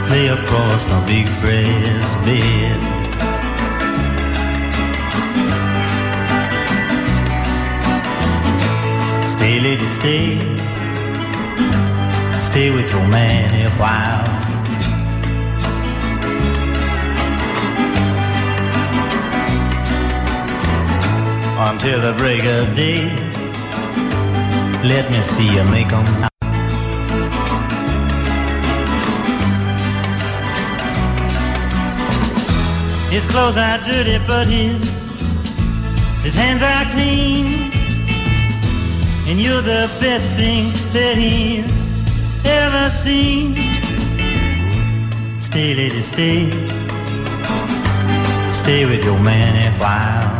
lay 0.09 0.29
across 0.29 0.83
my 0.89 1.05
big 1.07 1.27
breast 1.43 2.25
bed. 2.25 2.81
Stay, 9.37 9.61
lady, 9.61 9.87
stay. 9.99 10.39
Stay 12.51 12.71
with 12.71 12.91
your 12.91 13.07
man 13.07 13.67
a 13.67 13.71
while. 13.73 14.30
Until 21.63 22.01
the 22.01 22.15
break 22.15 22.43
of 22.45 22.75
day. 22.75 23.05
Let 24.83 25.11
me 25.11 25.21
see 25.33 25.47
you 25.57 25.63
make 25.65 25.93
'em 25.93 26.05
now. 26.23 26.29
His 33.11 33.27
clothes 33.27 33.59
are 33.59 33.79
dirty, 33.85 34.19
but 34.27 34.47
his 34.47 34.81
his 36.23 36.35
hands 36.35 36.63
are 36.63 36.87
clean. 36.95 37.71
And 39.29 39.39
you're 39.39 39.61
the 39.61 39.91
best 40.01 40.27
thing 40.41 40.73
that 40.95 41.17
he's 41.19 41.71
ever 42.43 42.89
seen. 43.05 43.55
Stay, 45.41 45.75
lady, 45.75 46.01
stay. 46.01 46.39
Stay 48.63 48.87
with 48.87 49.05
your 49.05 49.21
man 49.21 49.53
a 49.67 49.71
while. 49.79 50.40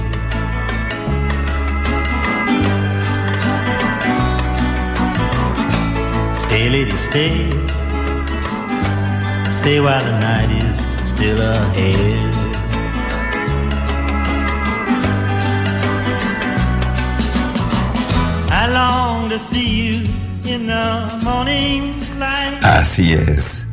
Así 22.61 23.13
es. 23.13 23.65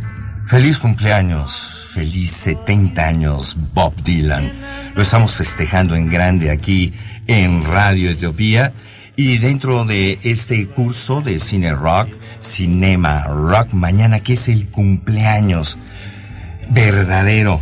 Feliz 0.47 0.79
cumpleaños, 0.79 1.91
feliz 1.93 2.33
70 2.33 3.07
años, 3.07 3.55
Bob 3.75 3.95
Dylan. 4.03 4.51
Lo 4.95 5.03
estamos 5.03 5.35
festejando 5.35 5.95
en 5.95 6.09
grande 6.09 6.51
aquí 6.51 6.95
en 7.27 7.67
Radio 7.67 8.09
Etiopía. 8.09 8.73
Y 9.15 9.37
dentro 9.39 9.85
de 9.85 10.19
este 10.23 10.67
curso 10.69 11.21
de 11.21 11.39
cine 11.39 11.75
rock, 11.75 12.09
Cinema 12.41 13.25
Rock, 13.25 13.73
mañana 13.73 14.21
que 14.21 14.35
es 14.35 14.49
el 14.49 14.69
cumpleaños 14.69 15.79
verdadero. 16.71 17.61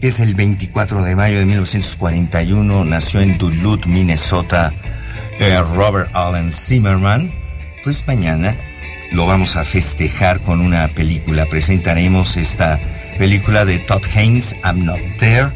Es 0.00 0.20
el 0.20 0.34
24 0.34 1.02
de 1.02 1.14
mayo 1.14 1.38
de 1.38 1.46
1941, 1.46 2.84
nació 2.84 3.20
en 3.20 3.36
Duluth, 3.36 3.86
Minnesota, 3.86 4.72
eh, 5.38 5.60
Robert 5.74 6.10
Allen 6.14 6.52
Zimmerman. 6.52 7.32
Pues 7.84 8.06
mañana 8.06 8.56
lo 9.12 9.26
vamos 9.26 9.56
a 9.56 9.64
festejar 9.64 10.40
con 10.40 10.60
una 10.60 10.88
película. 10.88 11.46
Presentaremos 11.46 12.36
esta 12.36 12.78
película 13.18 13.64
de 13.64 13.78
Todd 13.78 14.02
Haynes, 14.14 14.56
I'm 14.64 14.84
Not 14.84 15.00
There. 15.18 15.50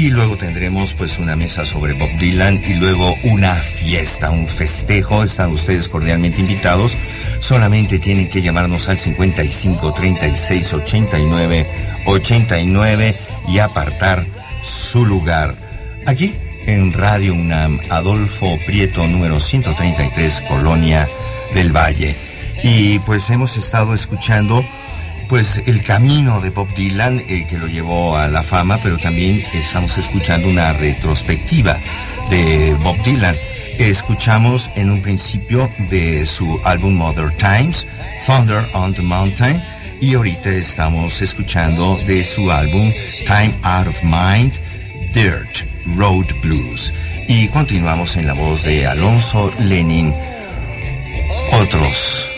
Y 0.00 0.08
luego 0.08 0.38
tendremos 0.38 0.94
pues 0.94 1.18
una 1.18 1.36
mesa 1.36 1.66
sobre 1.66 1.92
Bob 1.92 2.08
Dylan 2.18 2.62
y 2.66 2.72
luego 2.72 3.16
una 3.22 3.56
fiesta, 3.56 4.30
un 4.30 4.48
festejo. 4.48 5.22
Están 5.22 5.50
ustedes 5.50 5.88
cordialmente 5.88 6.40
invitados. 6.40 6.96
Solamente 7.40 7.98
tienen 7.98 8.30
que 8.30 8.40
llamarnos 8.40 8.88
al 8.88 8.98
55 8.98 9.92
36 9.92 10.72
89 10.72 11.66
89 12.06 13.14
y 13.48 13.58
apartar 13.58 14.24
su 14.62 15.04
lugar. 15.04 15.54
Aquí 16.06 16.34
en 16.64 16.94
Radio 16.94 17.34
UNAM, 17.34 17.78
Adolfo 17.90 18.58
Prieto, 18.64 19.06
número 19.06 19.38
133, 19.38 20.40
Colonia 20.48 21.10
del 21.52 21.76
Valle. 21.76 22.16
Y 22.62 23.00
pues 23.00 23.28
hemos 23.28 23.58
estado 23.58 23.92
escuchando 23.92 24.64
pues 25.30 25.62
el 25.66 25.84
camino 25.84 26.40
de 26.40 26.50
Bob 26.50 26.74
Dylan 26.74 27.22
eh, 27.28 27.46
que 27.48 27.56
lo 27.56 27.68
llevó 27.68 28.16
a 28.16 28.26
la 28.26 28.42
fama, 28.42 28.80
pero 28.82 28.98
también 28.98 29.40
estamos 29.54 29.96
escuchando 29.96 30.48
una 30.48 30.72
retrospectiva 30.72 31.78
de 32.28 32.74
Bob 32.82 33.00
Dylan. 33.04 33.36
Escuchamos 33.78 34.72
en 34.74 34.90
un 34.90 35.00
principio 35.00 35.70
de 35.88 36.26
su 36.26 36.60
álbum 36.64 36.94
Mother 36.94 37.30
Times, 37.36 37.86
Thunder 38.26 38.64
on 38.74 38.92
the 38.92 39.02
Mountain, 39.02 39.62
y 40.00 40.14
ahorita 40.14 40.50
estamos 40.50 41.22
escuchando 41.22 41.96
de 42.08 42.24
su 42.24 42.50
álbum 42.50 42.92
Time 43.24 43.54
Out 43.62 43.86
of 43.86 44.02
Mind, 44.02 44.54
Dirt 45.14 45.60
Road 45.96 46.26
Blues. 46.42 46.92
Y 47.28 47.46
continuamos 47.48 48.16
en 48.16 48.26
la 48.26 48.32
voz 48.32 48.64
de 48.64 48.84
Alonso 48.84 49.52
Lenin. 49.60 50.12
Otros 51.52 52.29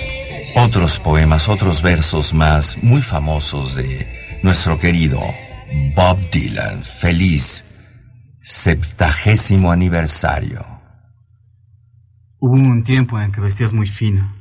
otros 0.57 0.99
poemas, 0.99 1.49
otros 1.49 1.83
versos 1.83 2.35
más 2.35 2.83
muy 2.83 3.01
famosos 3.01 3.75
de 3.75 4.41
nuestro 4.43 4.79
querido 4.79 5.21
Bob 5.95 6.19
Dylan. 6.31 6.83
Feliz 6.83 7.65
septagésimo 8.41 9.73
aniversario. 9.73 10.65
Hubo 12.39 12.55
un 12.55 12.83
tiempo 12.83 13.21
en 13.21 13.33
que 13.33 13.41
vestías 13.41 13.73
muy 13.73 13.87
fina. 13.87 14.35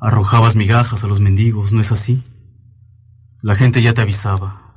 Arrojabas 0.00 0.56
migajas 0.56 1.04
a 1.04 1.06
los 1.06 1.20
mendigos, 1.20 1.72
¿no 1.72 1.80
es 1.80 1.92
así? 1.92 2.24
La 3.42 3.54
gente 3.54 3.82
ya 3.82 3.92
te 3.92 4.00
avisaba. 4.00 4.74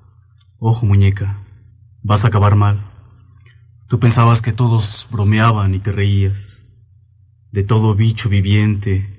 Ojo, 0.60 0.86
muñeca, 0.86 1.40
vas 2.02 2.26
a 2.26 2.28
acabar 2.28 2.56
mal. 2.56 2.90
Tú 3.88 4.00
pensabas 4.00 4.42
que 4.42 4.52
todos 4.52 5.08
bromeaban 5.12 5.74
y 5.74 5.80
te 5.80 5.92
reías. 5.92 6.66
De 7.52 7.64
todo 7.64 7.96
bicho 7.96 8.28
viviente, 8.28 9.13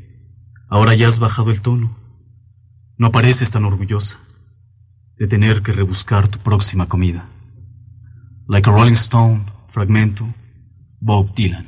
ahora 0.69 0.95
ya 0.95 1.09
has 1.09 1.19
bajado 1.19 1.51
el 1.51 1.63
tono. 1.63 1.97
No 2.97 3.11
pareces 3.11 3.51
tan 3.51 3.65
orgullosa 3.65 4.19
de 5.19 5.27
tener 5.27 5.63
que 5.63 5.73
rebuscar 5.73 6.29
tu 6.29 6.39
próxima 6.39 6.89
comida. 6.89 7.29
Like 8.49 8.69
a 8.69 8.73
Rolling 8.73 8.97
Stone, 8.97 9.45
fragmento, 9.69 10.27
Bob 11.01 11.35
Dylan. 11.35 11.67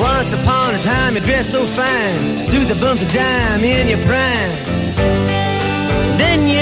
Once 0.00 0.32
upon 0.34 0.74
a 0.74 0.78
time, 0.82 1.14
you 1.14 1.20
dressed 1.20 1.50
so 1.50 1.64
fine, 1.64 2.46
threw 2.50 2.64
the 2.64 2.74
bumps 2.74 3.02
of 3.02 3.12
dime 3.12 3.64
in 3.64 3.88
your 3.88 4.00
prime. 4.02 4.52
Then 6.18 6.48
you, 6.48 6.61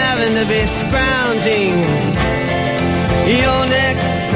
to 0.35 0.45
be 0.45 0.65
scrounging 0.65 1.81
your 3.27 3.65
next 3.65 4.30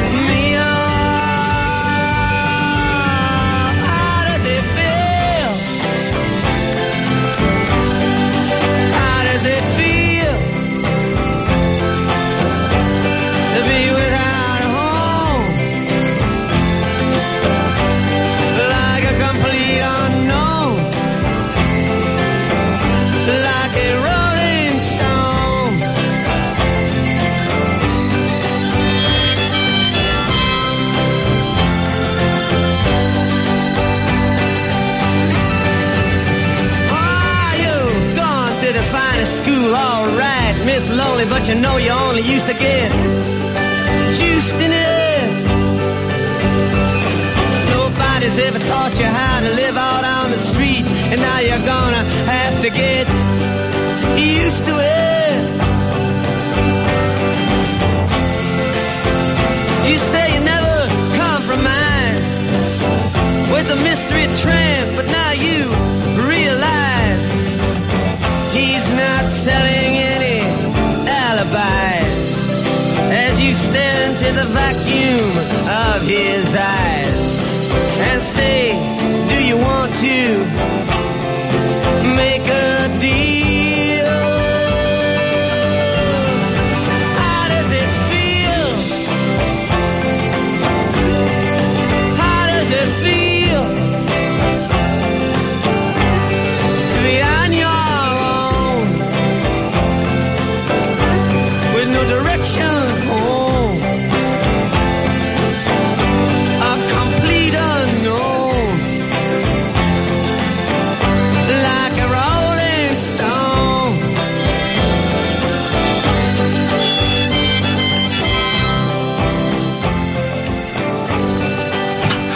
say, 78.36 78.95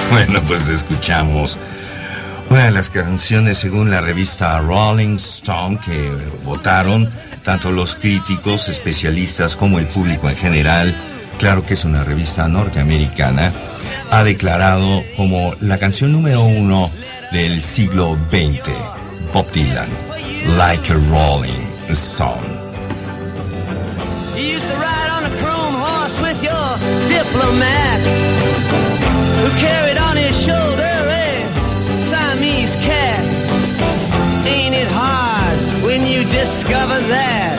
Bueno, 0.12 0.42
pues 0.48 0.68
escuchamos 0.70 1.58
una 2.50 2.66
de 2.66 2.72
las 2.72 2.90
canciones 2.90 3.60
según 3.60 3.92
la 3.92 4.02
revista 4.02 4.60
Rolling 4.60 5.18
Stone 5.18 5.80
que 5.86 6.12
votaron 6.44 7.10
tanto 7.44 7.72
los 7.72 7.96
críticos, 7.96 8.70
especialistas 8.70 9.56
como 9.56 9.78
el 9.80 9.88
público 9.88 10.28
en 10.28 10.36
general. 10.36 10.94
Claro 11.38 11.64
que 11.64 11.76
es 11.76 11.86
una 11.86 12.04
revista 12.04 12.48
norteamericana. 12.48 13.54
Ha 14.10 14.24
declarado 14.24 15.04
como 15.16 15.54
la 15.62 15.78
canción 15.78 16.12
número 16.12 16.44
uno 16.44 16.92
del 17.32 17.64
siglo 17.64 18.18
XX, 18.32 18.72
Bob 19.32 19.52
Dylan, 19.52 19.88
Like 20.58 20.92
a 20.92 20.96
Rolling 20.96 21.68
Stone. 21.90 22.59
Diplomat, 27.08 28.00
who 29.40 29.50
carried 29.60 29.98
on 29.98 30.16
his 30.18 30.36
shoulder 30.36 30.96
a 31.24 31.46
Siamese 32.00 32.76
cat. 32.78 33.24
Ain't 34.46 34.76
it 34.76 34.88
hard 34.92 35.60
when 35.84 36.06
you 36.06 36.24
discover 36.26 37.00
that 37.16 37.58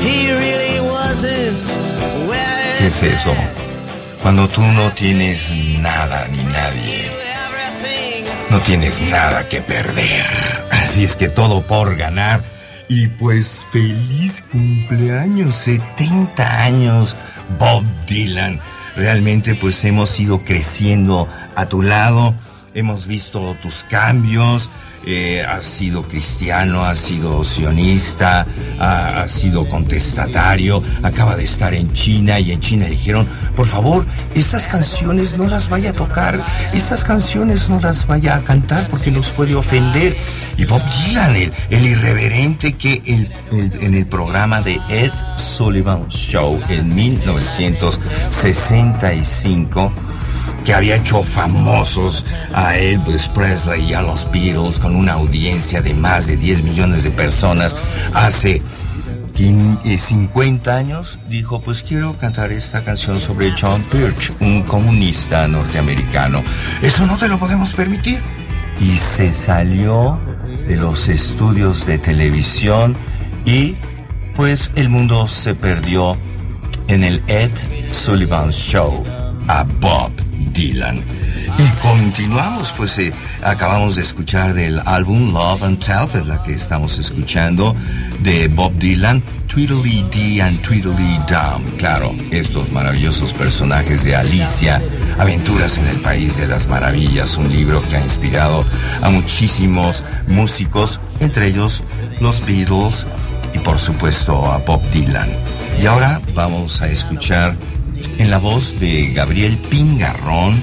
he 0.00 0.30
really 0.30 0.80
wasn't 0.80 1.62
where 2.28 2.76
¿Qué 2.78 2.86
es 2.86 3.02
eso? 3.02 3.34
Cuando 4.22 4.48
tú 4.48 4.62
no 4.62 4.90
tienes 4.90 5.50
nada 5.80 6.26
ni 6.28 6.42
nadie. 6.44 7.24
No 8.50 8.60
tienes 8.60 9.00
nada 9.00 9.48
que 9.48 9.60
perder. 9.60 10.24
Así 10.70 11.04
es 11.04 11.16
que 11.16 11.28
todo 11.28 11.62
por 11.62 11.96
ganar. 11.96 12.42
Y 12.88 13.08
pues 13.08 13.66
feliz 13.70 14.44
cumpleaños, 14.52 15.56
70 15.56 16.62
años, 16.62 17.16
Bob 17.58 17.84
Dylan. 18.06 18.60
Realmente 18.96 19.54
pues 19.54 19.84
hemos 19.84 20.18
ido 20.20 20.42
creciendo 20.42 21.28
a 21.56 21.66
tu 21.66 21.82
lado. 21.82 22.34
Hemos 22.74 23.06
visto 23.06 23.56
tus 23.62 23.84
cambios. 23.84 24.70
Eh, 25.06 25.44
has 25.46 25.66
sido 25.66 26.02
cristiano, 26.02 26.82
has 26.84 26.98
sido 26.98 27.44
sionista, 27.44 28.46
ha- 28.78 29.28
sido 29.28 29.68
contestatario. 29.68 30.82
Acaba 31.02 31.36
de 31.36 31.44
estar 31.44 31.74
en 31.74 31.92
China 31.92 32.40
y 32.40 32.52
en 32.52 32.60
China 32.60 32.86
dijeron, 32.86 33.28
por 33.56 33.66
favor, 33.66 34.06
estas 34.34 34.66
canciones 34.68 35.36
no 35.36 35.46
las 35.46 35.68
vaya 35.68 35.90
a 35.90 35.92
tocar, 35.92 36.40
estas 36.72 37.04
canciones 37.04 37.68
no 37.68 37.80
las 37.80 38.06
vaya 38.06 38.36
a 38.36 38.44
cantar 38.44 38.88
porque 38.88 39.10
nos 39.10 39.30
puede 39.30 39.54
ofender. 39.54 40.16
Y 40.56 40.64
Bob 40.66 40.82
Dylan, 41.06 41.34
el, 41.70 41.84
irreverente 41.84 42.74
que 42.74 43.02
en 43.04 43.94
el 43.94 44.06
programa 44.06 44.60
de 44.60 44.78
Ed 44.88 45.10
Sullivan 45.36 46.06
Show 46.08 46.60
en 46.68 46.94
1965 46.94 49.92
que 50.64 50.72
había 50.74 50.96
hecho 50.96 51.22
famosos 51.22 52.24
a 52.54 52.76
Elvis 52.78 53.28
Presley 53.28 53.90
y 53.90 53.94
a 53.94 54.02
los 54.02 54.30
Beatles 54.30 54.78
con 54.78 54.96
una 54.96 55.12
audiencia 55.14 55.82
de 55.82 55.92
más 55.94 56.26
de 56.26 56.36
10 56.36 56.62
millones 56.62 57.02
de 57.04 57.10
personas 57.10 57.76
hace 58.14 58.62
quin- 59.36 59.78
eh, 59.84 59.98
50 59.98 60.74
años, 60.76 61.18
dijo, 61.28 61.60
pues 61.60 61.82
quiero 61.82 62.14
cantar 62.16 62.50
esta 62.52 62.82
canción 62.84 63.20
sobre 63.20 63.52
John 63.60 63.84
Birch, 63.92 64.32
un 64.40 64.62
comunista 64.62 65.46
norteamericano. 65.48 66.42
Eso 66.82 67.06
no 67.06 67.18
te 67.18 67.28
lo 67.28 67.38
podemos 67.38 67.74
permitir. 67.74 68.20
Y 68.80 68.96
se 68.96 69.32
salió 69.32 70.18
de 70.66 70.76
los 70.76 71.08
estudios 71.08 71.86
de 71.86 71.98
televisión 71.98 72.96
y 73.44 73.76
pues 74.34 74.70
el 74.74 74.88
mundo 74.88 75.28
se 75.28 75.54
perdió 75.54 76.16
en 76.88 77.04
el 77.04 77.22
Ed 77.28 77.52
Sullivan 77.92 78.50
Show 78.50 79.04
a 79.48 79.64
Bob 79.80 80.12
Dylan. 80.52 81.02
Y 81.56 81.68
continuamos, 81.80 82.72
pues 82.76 82.98
eh, 82.98 83.12
acabamos 83.42 83.96
de 83.96 84.02
escuchar 84.02 84.54
del 84.54 84.80
álbum 84.84 85.32
Love 85.32 85.62
and 85.62 85.78
Talbot, 85.78 86.26
la 86.26 86.42
que 86.42 86.52
estamos 86.52 86.98
escuchando 86.98 87.76
de 88.20 88.48
Bob 88.48 88.72
Dylan, 88.78 89.22
Tweedledee 89.46 90.04
Dee 90.10 90.40
and 90.40 90.60
Tweedledee 90.62 91.20
Dum. 91.28 91.62
Claro, 91.76 92.14
estos 92.30 92.72
maravillosos 92.72 93.32
personajes 93.32 94.04
de 94.04 94.16
Alicia, 94.16 94.82
Aventuras 95.18 95.78
en 95.78 95.86
el 95.86 96.00
País 96.00 96.38
de 96.38 96.48
las 96.48 96.66
Maravillas, 96.66 97.36
un 97.36 97.52
libro 97.52 97.82
que 97.82 97.96
ha 97.96 98.00
inspirado 98.00 98.64
a 99.00 99.10
muchísimos 99.10 100.02
músicos, 100.26 100.98
entre 101.20 101.48
ellos 101.48 101.84
los 102.20 102.44
Beatles 102.44 103.06
y 103.54 103.58
por 103.60 103.78
supuesto 103.78 104.50
a 104.50 104.58
Bob 104.58 104.82
Dylan. 104.90 105.28
Y 105.80 105.86
ahora 105.86 106.20
vamos 106.34 106.82
a 106.82 106.88
escuchar 106.88 107.54
en 108.18 108.30
la 108.30 108.38
voz 108.38 108.78
de 108.80 109.12
Gabriel 109.12 109.56
Pingarrón 109.70 110.62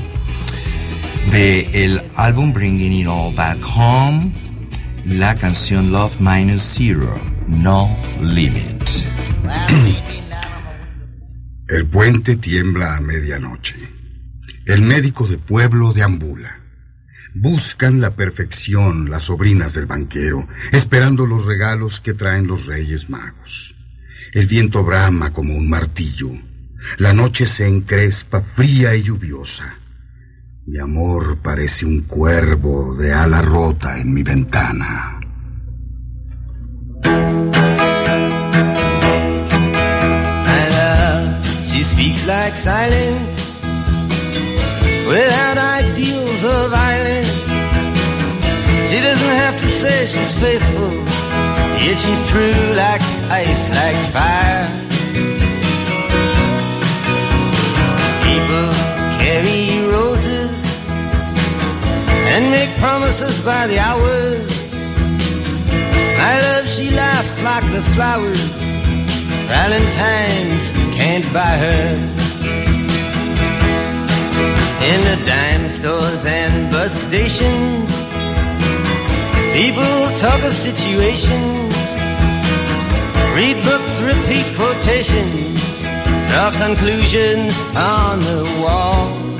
de 1.31 1.83
el 1.83 2.01
álbum 2.15 2.53
Bringing 2.53 2.93
It 2.93 3.07
All 3.07 3.35
Back 3.35 3.59
Home 3.75 4.41
la 5.05 5.35
canción 5.35 5.91
Love 5.91 6.19
Minus 6.19 6.61
Zero, 6.61 7.19
No 7.47 7.97
Limit. 8.21 8.83
El 11.67 11.87
puente 11.87 12.35
tiembla 12.35 12.97
a 12.97 13.01
medianoche. 13.01 13.77
El 14.65 14.81
médico 14.83 15.25
de 15.25 15.37
pueblo 15.37 15.93
deambula. 15.93 16.59
Buscan 17.33 18.01
la 18.01 18.15
perfección 18.15 19.09
las 19.09 19.23
sobrinas 19.23 19.73
del 19.73 19.85
banquero, 19.85 20.47
esperando 20.71 21.25
los 21.25 21.45
regalos 21.45 22.01
que 22.01 22.13
traen 22.13 22.45
los 22.45 22.65
reyes 22.65 23.09
magos. 23.09 23.75
El 24.33 24.47
viento 24.47 24.83
brama 24.83 25.31
como 25.31 25.55
un 25.55 25.69
martillo. 25.69 26.29
La 26.97 27.13
noche 27.13 27.45
se 27.45 27.67
encrespa 27.67 28.41
fría 28.41 28.95
y 28.95 29.03
lluviosa. 29.03 29.77
Mi 30.65 30.79
amor 30.79 31.39
parece 31.41 31.85
un 31.85 32.01
cuervo 32.01 32.95
de 32.95 33.13
ala 33.13 33.41
rota 33.41 33.99
en 33.99 34.13
mi 34.13 34.23
ventana. 34.23 35.19
My 40.45 40.69
love, 40.69 41.45
she 41.65 41.83
speaks 41.83 42.25
like 42.25 42.55
silence 42.55 43.51
without 45.07 45.57
ideals 45.57 46.43
of 46.43 46.71
violence. 46.71 47.41
She 48.89 48.99
doesn't 48.99 49.35
have 49.43 49.59
to 49.59 49.67
say 49.67 50.05
she's 50.05 50.33
faithful, 50.39 50.91
yet 51.83 51.97
she's 51.97 52.21
true 52.29 52.75
like 52.75 53.01
ice, 53.29 53.69
like 53.69 53.97
fire. 54.11 54.80
Carry 59.41 59.85
roses 59.91 60.51
and 62.33 62.51
make 62.51 62.69
promises 62.77 63.43
by 63.43 63.67
the 63.67 63.79
hours. 63.79 64.71
My 66.17 66.39
love, 66.39 66.67
she 66.67 66.91
laughs 66.91 67.43
like 67.43 67.63
the 67.71 67.81
flowers 67.95 68.61
Valentine's 69.47 70.71
can't 70.95 71.25
buy 71.33 71.55
her. 71.65 71.83
In 74.91 74.99
the 75.09 75.25
dime 75.25 75.67
stores 75.69 76.25
and 76.25 76.71
bus 76.71 76.93
stations, 76.93 77.89
people 79.53 79.93
talk 80.17 80.41
of 80.43 80.53
situations, 80.53 81.75
read 83.35 83.61
books, 83.63 83.99
repeat 84.01 84.45
quotations, 84.55 85.81
draw 86.29 86.51
conclusions 86.63 87.61
on 87.75 88.19
the 88.19 88.63
wall. 88.63 89.30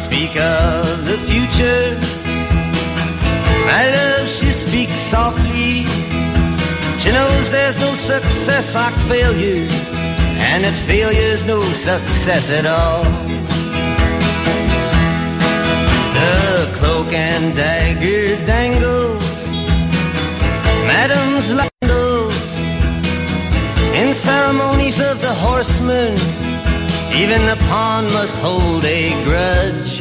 Speak 0.00 0.34
of 0.36 1.04
the 1.04 1.18
future. 1.28 1.92
My 3.68 3.84
love, 3.96 4.26
she 4.26 4.50
speaks 4.50 4.94
softly. 4.94 5.84
She 7.00 7.12
knows 7.12 7.50
there's 7.50 7.78
no 7.78 7.92
success 7.94 8.74
like 8.74 8.94
failure, 9.12 9.68
and 10.48 10.64
that 10.64 10.76
failure's 10.88 11.44
no 11.44 11.60
success 11.60 12.50
at 12.50 12.64
all. 12.64 13.04
The 16.16 16.78
cloak 16.78 17.12
and 17.12 17.54
dagger 17.54 18.24
dangles, 18.46 19.48
madam's 20.92 21.52
landals, 21.60 22.46
in 24.00 24.14
ceremonies 24.14 24.98
of 24.98 25.20
the 25.20 25.34
horseman. 25.44 26.39
Even 27.16 27.44
the 27.46 27.56
pawn 27.68 28.04
must 28.12 28.36
hold 28.38 28.84
a 28.84 29.10
grudge. 29.24 30.00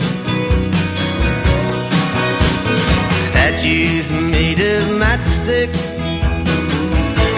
Statues 3.28 4.10
made 4.12 4.60
of 4.60 4.84
matchstick 5.02 5.70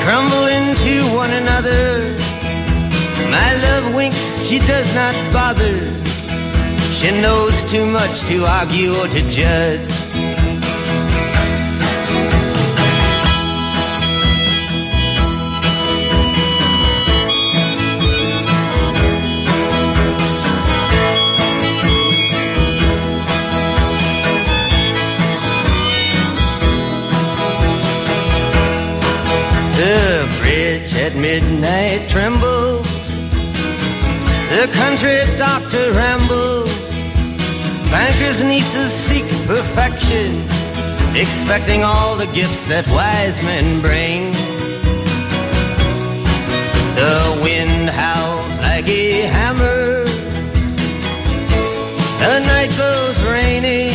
crumble 0.04 0.48
into 0.48 1.04
one 1.16 1.32
another. 1.32 2.16
My 3.30 3.50
love 3.66 3.96
winks, 3.96 4.46
she 4.48 4.60
does 4.60 4.94
not 4.94 5.16
bother. 5.32 5.78
She 6.98 7.10
knows 7.22 7.64
too 7.72 7.86
much 7.86 8.22
to 8.30 8.46
argue 8.46 8.94
or 8.96 9.08
to 9.08 9.22
judge. 9.30 10.01
The 29.82 30.30
bridge 30.40 30.94
at 30.94 31.16
midnight 31.16 32.08
trembles. 32.08 33.10
The 34.54 34.70
country 34.78 35.26
doctor 35.40 35.92
rambles. 35.94 36.70
Bankers' 37.90 38.44
nieces 38.44 38.92
seek 38.94 39.26
perfection, 39.48 40.30
expecting 41.16 41.82
all 41.82 42.16
the 42.16 42.28
gifts 42.28 42.68
that 42.68 42.86
wise 42.90 43.42
men 43.42 43.82
bring. 43.82 44.32
The 46.94 47.42
wind 47.42 47.90
howls 47.90 48.60
like 48.60 48.88
a 48.88 49.22
hammer. 49.34 50.06
The 52.22 52.40
night 52.46 52.70
goes 52.78 53.18
rainy. 53.34 53.90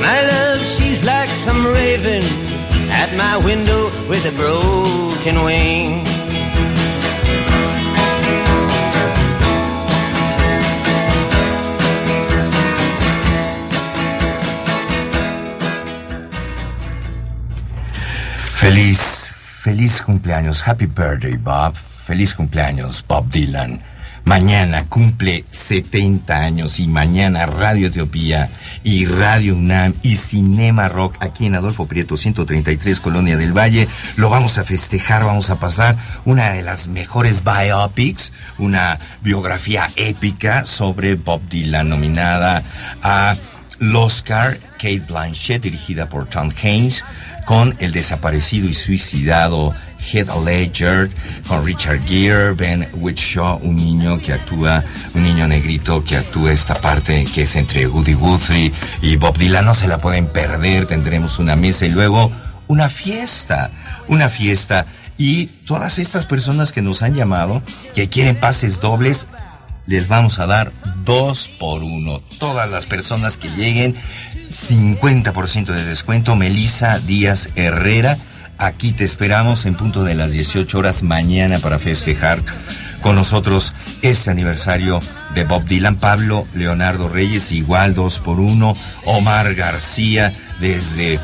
My 0.00 0.22
love, 0.22 0.64
she's 0.64 1.02
like 1.02 1.30
some 1.30 1.66
raven 1.66 2.49
at 3.00 3.10
my 3.16 3.36
window 3.46 3.84
with 4.10 4.26
a 4.28 4.34
broken 4.36 5.42
wing. 5.42 6.04
Feliz, 18.60 19.32
feliz 19.64 20.02
cumpleaños. 20.02 20.60
Happy 20.60 20.84
birthday, 20.84 21.36
Bob. 21.36 21.76
Feliz 21.76 22.34
cumpleaños, 22.34 23.02
Bob 23.08 23.30
Dylan. 23.30 23.80
Mañana 24.24 24.86
cumple 24.86 25.44
70 25.50 26.36
años 26.36 26.78
y 26.78 26.86
mañana 26.86 27.46
Radio 27.46 27.88
Etiopía 27.88 28.50
y 28.84 29.06
Radio 29.06 29.54
UNAM 29.54 29.94
y 30.02 30.16
Cinema 30.16 30.88
Rock 30.88 31.16
aquí 31.20 31.46
en 31.46 31.54
Adolfo 31.54 31.86
Prieto 31.86 32.16
133 32.16 33.00
Colonia 33.00 33.36
del 33.36 33.56
Valle. 33.56 33.88
Lo 34.16 34.30
vamos 34.30 34.58
a 34.58 34.64
festejar, 34.64 35.24
vamos 35.24 35.50
a 35.50 35.58
pasar 35.58 35.96
una 36.24 36.52
de 36.52 36.62
las 36.62 36.88
mejores 36.88 37.42
biopics, 37.42 38.32
una 38.58 38.98
biografía 39.22 39.90
épica 39.96 40.64
sobre 40.66 41.14
Bob 41.14 41.40
Dylan 41.48 41.88
nominada 41.88 42.62
a 43.02 43.36
Oscar, 43.94 44.58
Kate 44.74 45.02
Blanchett, 45.08 45.62
dirigida 45.62 46.08
por 46.08 46.26
Tom 46.26 46.50
Haynes, 46.62 47.02
con 47.46 47.74
el 47.78 47.92
desaparecido 47.92 48.68
y 48.68 48.74
suicidado 48.74 49.74
Heath 50.00 50.30
Ledger, 50.44 51.10
con 51.46 51.64
Richard 51.64 52.00
Gere, 52.06 52.52
Ben 52.52 52.88
Whishaw, 52.94 53.60
un 53.62 53.76
niño 53.76 54.18
que 54.18 54.32
actúa, 54.32 54.82
un 55.14 55.22
niño 55.22 55.46
negrito 55.46 56.02
que 56.04 56.16
actúa 56.16 56.52
esta 56.52 56.74
parte 56.80 57.26
que 57.32 57.42
es 57.42 57.56
entre 57.56 57.86
Woody 57.86 58.14
Guthrie 58.14 58.72
y 59.02 59.16
Bob 59.16 59.36
Dylan. 59.36 59.64
No 59.64 59.74
se 59.74 59.88
la 59.88 59.98
pueden 59.98 60.26
perder, 60.26 60.86
tendremos 60.86 61.38
una 61.38 61.56
mesa 61.56 61.86
y 61.86 61.90
luego 61.90 62.32
una 62.66 62.88
fiesta, 62.88 63.70
una 64.08 64.28
fiesta. 64.28 64.86
Y 65.18 65.46
todas 65.66 65.98
estas 65.98 66.24
personas 66.24 66.72
que 66.72 66.82
nos 66.82 67.02
han 67.02 67.14
llamado, 67.14 67.62
que 67.94 68.08
quieren 68.08 68.36
pases 68.36 68.80
dobles, 68.80 69.26
les 69.86 70.08
vamos 70.08 70.38
a 70.38 70.46
dar 70.46 70.72
dos 71.04 71.48
por 71.58 71.82
uno. 71.82 72.22
Todas 72.38 72.70
las 72.70 72.86
personas 72.86 73.36
que 73.36 73.48
lleguen, 73.48 73.96
50% 74.48 75.66
de 75.66 75.84
descuento. 75.84 76.36
Melissa 76.36 77.00
Díaz 77.00 77.50
Herrera, 77.56 78.18
aquí 78.60 78.92
te 78.92 79.04
esperamos 79.04 79.64
en 79.66 79.74
punto 79.74 80.04
de 80.04 80.14
las 80.14 80.32
18 80.32 80.78
horas 80.78 81.02
mañana 81.02 81.58
para 81.58 81.78
festejar 81.78 82.40
con 83.00 83.16
nosotros 83.16 83.72
este 84.02 84.30
aniversario 84.30 85.00
de 85.34 85.44
Bob 85.44 85.64
Dylan. 85.64 85.96
Pablo 85.96 86.46
Leonardo 86.54 87.08
Reyes, 87.08 87.50
igual 87.50 87.94
dos 87.94 88.18
por 88.18 88.38
uno. 88.38 88.76
Omar 89.04 89.54
García, 89.54 90.34
desde 90.60 91.18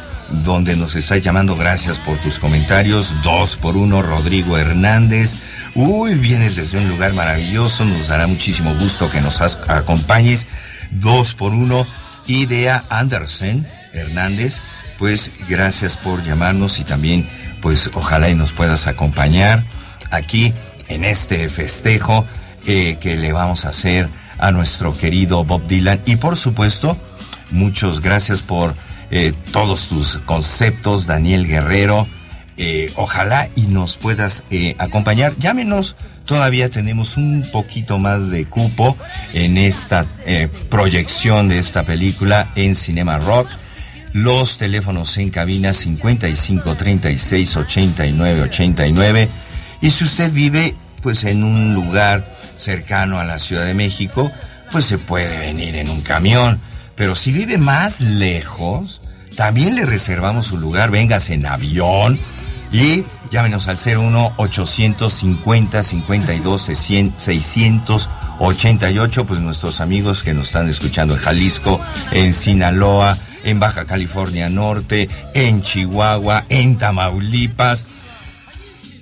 donde 0.44 0.76
nos 0.76 0.96
está 0.96 1.18
llamando, 1.18 1.56
gracias 1.56 1.98
por 1.98 2.16
tus 2.18 2.38
comentarios. 2.38 3.14
Dos 3.22 3.56
por 3.56 3.76
uno, 3.76 4.02
Rodrigo 4.02 4.56
Hernández. 4.56 5.34
Uy, 5.74 6.14
vienes 6.14 6.56
desde 6.56 6.78
un 6.78 6.88
lugar 6.88 7.12
maravilloso, 7.12 7.84
nos 7.84 8.08
dará 8.08 8.26
muchísimo 8.26 8.74
gusto 8.76 9.10
que 9.10 9.20
nos 9.20 9.42
acompañes. 9.42 10.46
Dos 10.90 11.34
por 11.34 11.52
uno, 11.52 11.86
Idea 12.26 12.84
Andersen 12.88 13.66
Hernández, 13.92 14.60
pues 14.98 15.30
gracias 15.48 15.96
por 15.96 16.22
llamarnos 16.24 16.78
y 16.78 16.84
también, 16.84 17.28
pues 17.60 17.90
ojalá 17.94 18.30
y 18.30 18.34
nos 18.34 18.52
puedas 18.52 18.86
acompañar 18.86 19.62
aquí 20.10 20.52
en 20.88 21.04
este 21.04 21.48
festejo 21.48 22.24
eh, 22.66 22.98
que 23.00 23.16
le 23.16 23.32
vamos 23.32 23.64
a 23.64 23.70
hacer 23.70 24.08
a 24.38 24.50
nuestro 24.50 24.96
querido 24.96 25.44
Bob 25.44 25.66
Dylan. 25.66 26.00
Y 26.06 26.16
por 26.16 26.36
supuesto, 26.36 26.96
muchas 27.50 28.00
gracias 28.00 28.42
por 28.42 28.74
eh, 29.10 29.32
todos 29.52 29.88
tus 29.88 30.16
conceptos, 30.26 31.06
Daniel 31.06 31.46
Guerrero. 31.46 32.08
Eh, 32.58 32.90
ojalá 32.96 33.50
y 33.54 33.62
nos 33.62 33.98
puedas 33.98 34.44
acompañar. 34.78 35.34
Llámenos, 35.38 35.94
todavía 36.24 36.70
tenemos 36.70 37.18
un 37.18 37.46
poquito 37.52 37.98
más 37.98 38.30
de 38.30 38.46
cupo 38.46 38.96
en 39.34 39.58
esta 39.58 40.06
proyección 40.70 41.48
de 41.48 41.58
esta 41.58 41.82
película 41.82 42.50
en 42.56 42.74
Cinema 42.74 43.18
Rock. 43.18 43.48
Los 44.16 44.56
teléfonos 44.56 45.16
en 45.18 45.28
cabina 45.28 45.74
55 45.74 46.74
36 46.74 47.54
89 47.54 48.42
89. 48.44 49.28
Y 49.82 49.90
si 49.90 50.04
usted 50.04 50.32
vive 50.32 50.74
pues 51.02 51.24
en 51.24 51.44
un 51.44 51.74
lugar 51.74 52.34
cercano 52.56 53.18
a 53.18 53.26
la 53.26 53.38
Ciudad 53.38 53.66
de 53.66 53.74
México, 53.74 54.32
pues 54.72 54.86
se 54.86 54.96
puede 54.96 55.38
venir 55.38 55.76
en 55.76 55.90
un 55.90 56.00
camión. 56.00 56.62
Pero 56.94 57.14
si 57.14 57.30
vive 57.30 57.58
más 57.58 58.00
lejos, 58.00 59.02
también 59.36 59.74
le 59.74 59.84
reservamos 59.84 60.46
su 60.46 60.56
lugar. 60.56 60.90
Vengas 60.90 61.28
en 61.28 61.44
avión 61.44 62.18
y 62.72 63.04
llámenos 63.30 63.68
al 63.68 63.76
01 63.76 64.32
850 64.38 65.82
52 65.82 66.62
688, 66.62 69.26
pues 69.26 69.40
nuestros 69.40 69.82
amigos 69.82 70.22
que 70.22 70.32
nos 70.32 70.46
están 70.46 70.70
escuchando 70.70 71.16
en 71.16 71.20
Jalisco, 71.20 71.78
en 72.12 72.32
Sinaloa, 72.32 73.18
en 73.46 73.60
Baja 73.60 73.86
California 73.86 74.50
Norte, 74.50 75.08
en 75.32 75.62
Chihuahua, 75.62 76.44
en 76.48 76.76
Tamaulipas. 76.76 77.86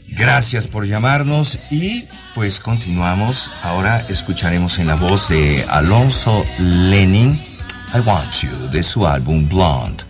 Gracias 0.08 0.68
por 0.68 0.86
llamarnos 0.86 1.58
y 1.70 2.04
pues 2.34 2.60
continuamos. 2.60 3.50
Ahora 3.62 3.98
escucharemos 4.08 4.78
en 4.78 4.86
la 4.86 4.94
voz 4.94 5.30
de 5.30 5.64
Alonso 5.68 6.44
Lenin 6.58 7.40
I 7.94 8.00
Want 8.00 8.32
You 8.42 8.70
de 8.70 8.82
su 8.82 9.06
álbum 9.06 9.48
Blonde 9.48 10.04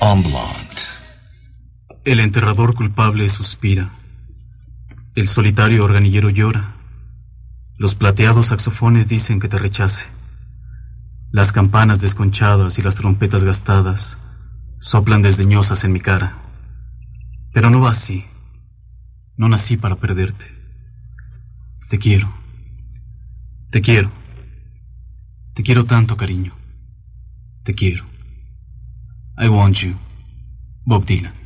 on 0.00 0.22
Blonde. 0.22 0.56
El 2.04 2.20
enterrador 2.20 2.74
culpable 2.74 3.28
suspira. 3.28 3.90
El 5.14 5.28
solitario 5.28 5.84
organillero 5.84 6.28
llora. 6.28 6.74
Los 7.78 7.94
plateados 7.94 8.48
saxofones 8.48 9.08
dicen 9.08 9.38
que 9.38 9.48
te 9.48 9.58
rechace. 9.58 10.15
Las 11.30 11.52
campanas 11.52 12.00
desconchadas 12.00 12.78
y 12.78 12.82
las 12.82 12.96
trompetas 12.96 13.44
gastadas 13.44 14.18
soplan 14.78 15.22
desdeñosas 15.22 15.84
en 15.84 15.92
mi 15.92 16.00
cara. 16.00 16.38
Pero 17.52 17.70
no 17.70 17.80
va 17.80 17.90
así. 17.90 18.24
No 19.36 19.48
nací 19.48 19.76
para 19.76 19.96
perderte. 19.96 20.46
Te 21.90 21.98
quiero. 21.98 22.32
Te 23.70 23.80
quiero. 23.80 24.10
Te 25.54 25.62
quiero 25.62 25.84
tanto, 25.84 26.16
cariño. 26.16 26.54
Te 27.62 27.74
quiero. 27.74 28.04
I 29.38 29.48
want 29.48 29.76
you. 29.76 29.94
Bob 30.84 31.04
Dylan. 31.04 31.45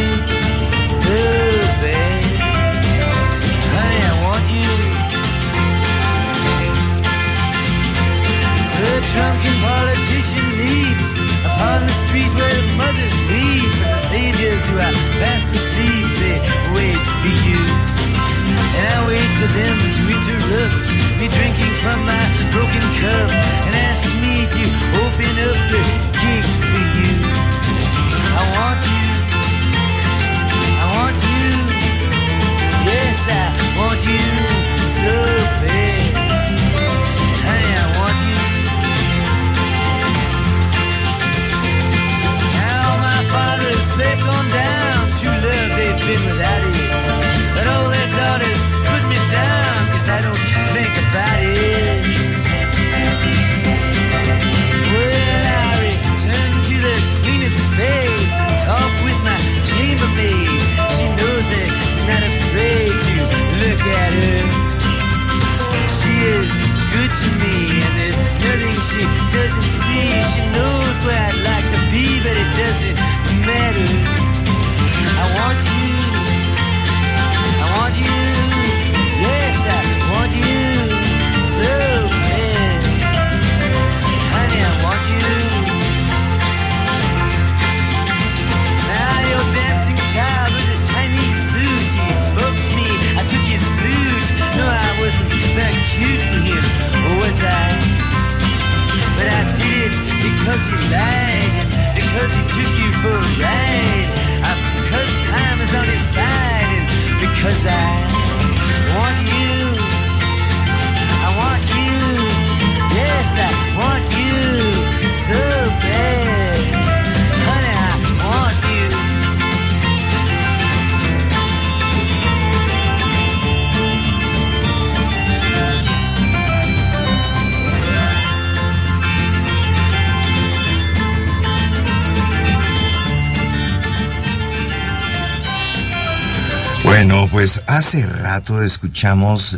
pues 137.41 137.59
hace 137.65 138.05
rato 138.05 138.61
escuchamos 138.61 139.57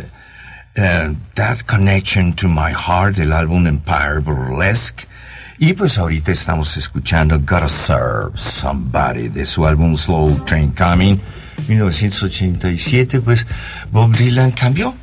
eh, 0.74 1.14
That 1.34 1.64
Connection 1.66 2.32
to 2.32 2.48
My 2.48 2.72
Heart 2.72 3.18
del 3.18 3.34
álbum 3.34 3.68
Empire 3.68 4.20
Burlesque. 4.24 5.06
Y 5.58 5.74
pues 5.74 5.98
ahorita 5.98 6.32
estamos 6.32 6.78
escuchando 6.78 7.38
Gotta 7.40 7.68
Serve 7.68 8.32
Somebody 8.36 9.28
de 9.28 9.46
su 9.46 9.68
álbum 9.68 9.98
Slow 9.98 10.46
Train 10.46 10.72
Coming 10.72 11.20
1987. 11.68 13.20
Pues 13.20 13.46
Bob 13.92 14.16
Dylan 14.16 14.52
cambió 14.52 14.96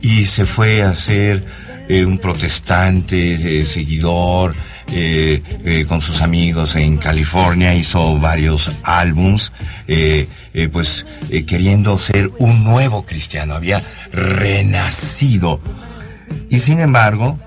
y 0.00 0.24
se 0.26 0.46
fue 0.46 0.84
a 0.84 0.94
ser 0.94 1.44
eh, 1.88 2.04
un 2.04 2.18
protestante, 2.18 3.58
eh, 3.58 3.64
seguidor, 3.64 4.54
eh, 4.88 5.42
eh, 5.64 5.86
con 5.88 6.00
sus 6.00 6.20
amigos 6.20 6.76
en 6.76 6.98
California, 6.98 7.74
hizo 7.74 8.18
varios 8.18 8.70
álbums, 8.82 9.52
eh, 9.88 10.28
pues 10.72 11.06
queriendo 11.46 11.96
ser 11.98 12.30
un 12.38 12.64
nuevo 12.64 13.04
cristiano, 13.06 13.54
había 13.54 13.82
renacido. 14.12 15.60
Y 16.50 16.60
sin 16.60 16.80
embargo, 16.80 17.38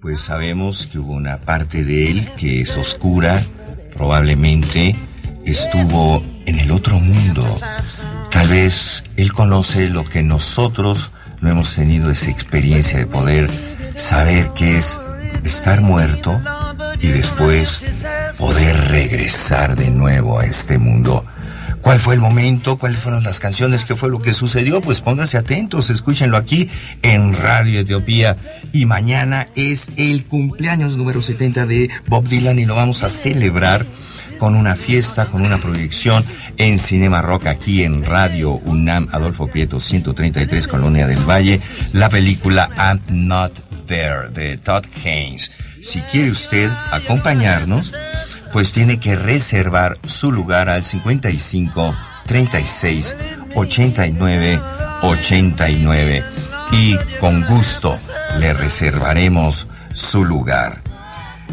pues 0.00 0.22
sabemos 0.22 0.86
que 0.86 0.98
hubo 0.98 1.12
una 1.12 1.38
parte 1.38 1.84
de 1.84 2.10
él 2.10 2.28
que 2.38 2.60
es 2.62 2.76
oscura, 2.76 3.42
probablemente 3.94 4.96
estuvo 5.44 6.22
en 6.46 6.58
el 6.58 6.70
otro 6.70 6.98
mundo. 7.00 7.44
Tal 8.30 8.48
vez 8.48 9.04
él 9.16 9.32
conoce 9.32 9.88
lo 9.88 10.04
que 10.04 10.22
nosotros 10.22 11.10
no 11.40 11.50
hemos 11.50 11.74
tenido 11.74 12.10
esa 12.10 12.30
experiencia 12.30 12.98
de 12.98 13.06
poder 13.06 13.50
saber 13.94 14.52
qué 14.54 14.78
es 14.78 14.98
estar 15.44 15.80
muerto 15.80 16.38
y 17.00 17.08
después 17.08 17.80
poder 18.38 18.76
regresar 18.88 19.76
de 19.76 19.90
nuevo 19.90 20.38
a 20.38 20.46
este 20.46 20.78
mundo. 20.78 21.24
¿Cuál 21.80 22.00
fue 22.00 22.14
el 22.14 22.20
momento? 22.20 22.76
¿Cuáles 22.76 22.98
fueron 22.98 23.22
las 23.22 23.40
canciones? 23.40 23.84
¿Qué 23.84 23.96
fue 23.96 24.10
lo 24.10 24.18
que 24.18 24.34
sucedió? 24.34 24.80
Pues 24.80 25.00
pónganse 25.00 25.38
atentos, 25.38 25.90
escúchenlo 25.90 26.36
aquí 26.36 26.68
en 27.02 27.34
Radio 27.34 27.80
Etiopía. 27.80 28.36
Y 28.72 28.84
mañana 28.84 29.48
es 29.54 29.90
el 29.96 30.24
cumpleaños 30.24 30.96
número 30.96 31.22
70 31.22 31.66
de 31.66 31.88
Bob 32.06 32.28
Dylan 32.28 32.58
y 32.58 32.66
lo 32.66 32.74
vamos 32.74 33.02
a 33.04 33.08
celebrar 33.08 33.86
con 34.38 34.54
una 34.54 34.76
fiesta, 34.76 35.26
con 35.26 35.42
una 35.42 35.58
proyección 35.58 36.24
en 36.56 36.78
Cinema 36.78 37.22
Rock 37.22 37.46
aquí 37.46 37.82
en 37.82 38.04
Radio 38.04 38.52
UNAM 38.52 39.08
Adolfo 39.12 39.46
Prieto 39.48 39.80
133 39.80 40.68
Colonia 40.68 41.06
del 41.06 41.28
Valle, 41.28 41.60
la 41.92 42.08
película 42.08 42.70
I'm 42.76 43.00
Not 43.08 43.52
There 43.86 44.28
de 44.30 44.58
Todd 44.58 44.84
Haynes. 45.04 45.50
Si 45.82 46.00
quiere 46.00 46.30
usted 46.30 46.70
acompañarnos, 46.92 47.94
pues 48.52 48.72
tiene 48.72 48.98
que 48.98 49.16
reservar 49.16 49.98
su 50.04 50.32
lugar 50.32 50.68
al 50.68 50.84
55 50.84 51.94
36 52.26 53.16
89 53.54 54.60
89 55.02 56.24
y 56.72 56.96
con 57.20 57.44
gusto 57.44 57.96
le 58.38 58.52
reservaremos 58.52 59.66
su 59.92 60.24
lugar. 60.24 60.82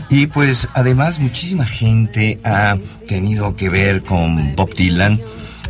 Y 0.10 0.28
pues 0.28 0.68
además 0.74 1.20
muchísima 1.20 1.66
gente 1.66 2.40
ha 2.44 2.78
tenido 3.08 3.56
que 3.56 3.70
ver 3.70 4.04
con 4.04 4.56
Bob 4.56 4.74
Dylan, 4.76 5.20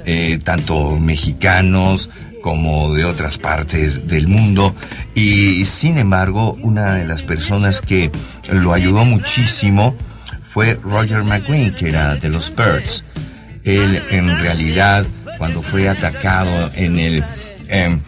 eh, 0.05 0.39
tanto 0.43 0.91
mexicanos 0.91 2.09
como 2.45 2.93
de 2.93 3.05
otras 3.05 3.39
partes 3.39 4.07
del 4.07 4.27
mundo. 4.27 4.75
Y 5.15 5.65
sin 5.65 5.97
embargo, 5.97 6.55
una 6.61 6.93
de 6.93 7.07
las 7.07 7.23
personas 7.23 7.81
que 7.81 8.11
lo 8.47 8.71
ayudó 8.71 9.03
muchísimo 9.03 9.95
fue 10.53 10.75
Roger 10.75 11.23
McGuinn, 11.23 11.73
que 11.73 11.89
era 11.89 12.15
de 12.17 12.29
los 12.29 12.55
Birds. 12.55 13.03
Él 13.63 13.99
en 14.11 14.29
realidad, 14.41 15.07
cuando 15.39 15.63
fue 15.63 15.89
atacado 15.89 16.69
en 16.75 16.99
el... 16.99 17.23
em, 17.67 17.99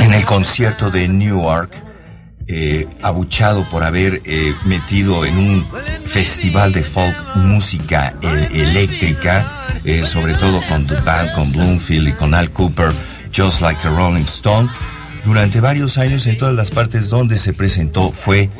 en 0.00 0.12
el 0.14 0.24
concierto 0.24 0.90
de 0.90 1.06
Newark, 1.06 1.83
eh, 2.46 2.86
abuchado 3.00 3.66
por 3.70 3.84
haber 3.84 4.20
eh, 4.26 4.54
metido 4.66 5.24
en 5.24 5.38
un 5.38 5.66
festival 6.04 6.72
de 6.72 6.82
folk 6.82 7.16
música 7.36 8.14
eléctrica, 8.52 9.64
eh, 9.84 10.04
sobre 10.04 10.34
todo 10.34 10.60
con 10.68 10.86
Band, 10.86 11.32
con 11.34 11.50
Bloomfield 11.52 12.08
y 12.08 12.12
con 12.12 12.34
Al 12.34 12.50
Cooper, 12.50 12.92
Just 13.34 13.62
Like 13.62 13.88
a 13.88 13.90
Rolling 13.90 14.24
Stone. 14.24 14.70
Durante 15.24 15.60
varios 15.60 15.96
años 15.96 16.26
en 16.26 16.36
todas 16.36 16.54
las 16.54 16.70
partes 16.70 17.08
donde 17.08 17.38
se 17.38 17.54
presentó 17.54 18.10
fue 18.10 18.50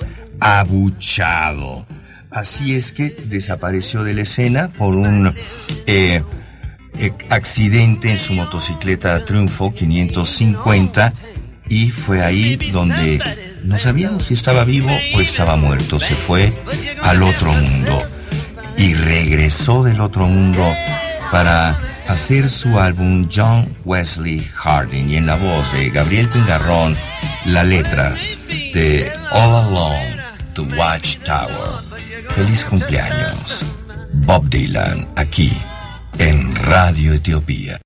abuchado. 0.40 1.86
Así 2.30 2.74
es 2.74 2.92
que 2.92 3.14
desapareció 3.26 4.02
de 4.02 4.14
la 4.14 4.22
escena 4.22 4.68
por 4.68 4.94
un 4.94 5.34
accidente 7.28 8.10
en 8.10 8.18
su 8.18 8.32
motocicleta 8.32 9.24
Triunfo 9.26 9.74
550 9.74 11.12
y 11.68 11.90
fue 11.90 12.22
ahí 12.22 12.56
donde 12.72 13.20
no 13.64 13.78
sabíamos 13.78 14.26
si 14.26 14.34
estaba 14.34 14.64
vivo 14.64 14.90
o 15.14 15.20
estaba 15.20 15.56
muerto. 15.56 15.98
Se 15.98 16.14
fue 16.14 16.52
al 17.02 17.22
otro 17.22 17.52
mundo 17.52 18.02
y 18.76 18.94
regresó 18.94 19.82
del 19.82 20.00
otro 20.00 20.26
mundo 20.26 20.64
para 21.30 21.78
hacer 22.06 22.50
su 22.50 22.78
álbum 22.78 23.28
John 23.34 23.76
Wesley 23.84 24.44
Harding 24.54 25.10
y 25.10 25.16
en 25.16 25.26
la 25.26 25.36
voz 25.36 25.72
de 25.72 25.90
Gabriel 25.90 26.28
Pingarrón 26.28 26.96
la 27.46 27.64
letra 27.64 28.14
de 28.74 29.10
All 29.30 29.66
Alone 29.66 30.16
the 30.54 30.62
Watchtower. 30.62 31.82
Feliz 32.34 32.64
cumpleaños, 32.64 33.64
Bob 34.12 34.48
Dylan, 34.48 35.08
aquí 35.16 35.52
en 36.18 36.54
Radio 36.54 37.14
Etiopía. 37.14 37.80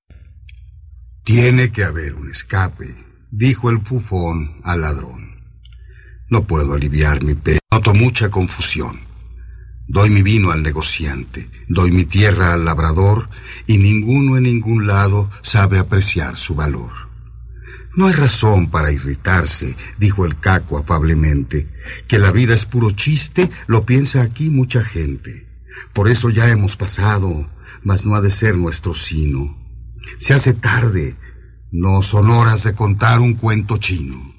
Tiene 1.23 1.71
que 1.71 1.83
haber 1.83 2.15
un 2.15 2.29
escape, 2.29 2.95
dijo 3.31 3.69
el 3.69 3.81
fufón 3.81 4.59
al 4.63 4.81
ladrón. 4.81 5.28
No 6.29 6.45
puedo 6.45 6.73
aliviar 6.73 7.23
mi 7.23 7.33
pena. 7.33 7.59
Noto 7.71 7.93
mucha 7.93 8.29
confusión. 8.29 8.99
Doy 9.87 10.11
mi 10.11 10.21
vino 10.21 10.51
al 10.51 10.61
negociante, 10.61 11.49
doy 11.67 11.91
mi 11.91 12.05
tierra 12.05 12.53
al 12.53 12.63
labrador, 12.63 13.29
y 13.65 13.79
ninguno 13.79 14.37
en 14.37 14.43
ningún 14.43 14.85
lado 14.85 15.31
sabe 15.41 15.79
apreciar 15.79 16.35
su 16.35 16.53
valor. 16.53 16.91
No 17.95 18.05
hay 18.05 18.13
razón 18.13 18.69
para 18.69 18.91
irritarse, 18.91 19.75
dijo 19.97 20.25
el 20.25 20.39
caco 20.39 20.77
afablemente. 20.77 21.67
Que 22.07 22.19
la 22.19 22.31
vida 22.31 22.53
es 22.53 22.67
puro 22.67 22.91
chiste, 22.91 23.49
lo 23.65 23.85
piensa 23.85 24.21
aquí 24.21 24.51
mucha 24.51 24.83
gente. 24.83 25.47
Por 25.93 26.07
eso 26.07 26.29
ya 26.29 26.49
hemos 26.49 26.77
pasado, 26.77 27.49
mas 27.83 28.05
no 28.05 28.15
ha 28.15 28.21
de 28.21 28.29
ser 28.29 28.55
nuestro 28.55 28.93
sino. 28.93 29.57
Se 30.19 30.35
hace 30.35 30.53
tarde, 30.53 31.15
no 31.71 32.03
son 32.03 32.29
horas 32.29 32.63
de 32.63 32.73
contar 32.73 33.19
un 33.19 33.33
cuento 33.33 33.77
chino. 33.77 34.38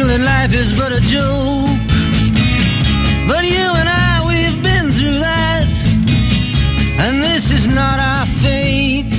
who 0.00 0.06
feel 0.06 0.18
that 0.18 0.24
life 0.24 0.54
is 0.54 0.72
but 0.76 0.92
a 0.92 1.00
joke. 1.00 1.78
But 3.28 3.44
you 3.44 3.66
and 3.80 3.88
I, 3.88 4.22
we've 4.26 4.62
been 4.62 4.90
through 4.90 5.18
that, 5.18 5.68
and 6.98 7.22
this 7.22 7.50
is 7.50 7.66
not 7.66 7.98
our 7.98 8.26
fate. 8.26 9.14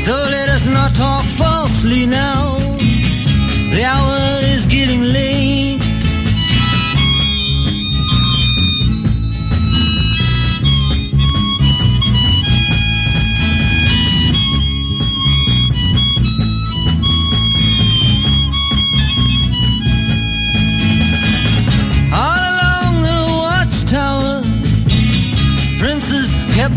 So 0.00 0.12
let 0.30 0.48
us 0.48 0.66
not 0.66 0.94
talk 0.94 1.24
falsely 1.24 2.06
now. 2.06 2.57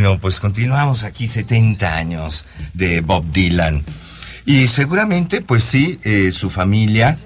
bueno, 0.00 0.18
pues 0.18 0.40
continuamos 0.40 1.02
aquí 1.02 1.26
70 1.26 1.94
años 1.94 2.46
de 2.72 3.02
Bob 3.02 3.30
Dylan. 3.32 3.84
Y 4.46 4.66
seguramente, 4.68 5.42
pues 5.42 5.62
sí, 5.62 5.98
eh, 6.04 6.32
su 6.32 6.48
familia, 6.48 7.18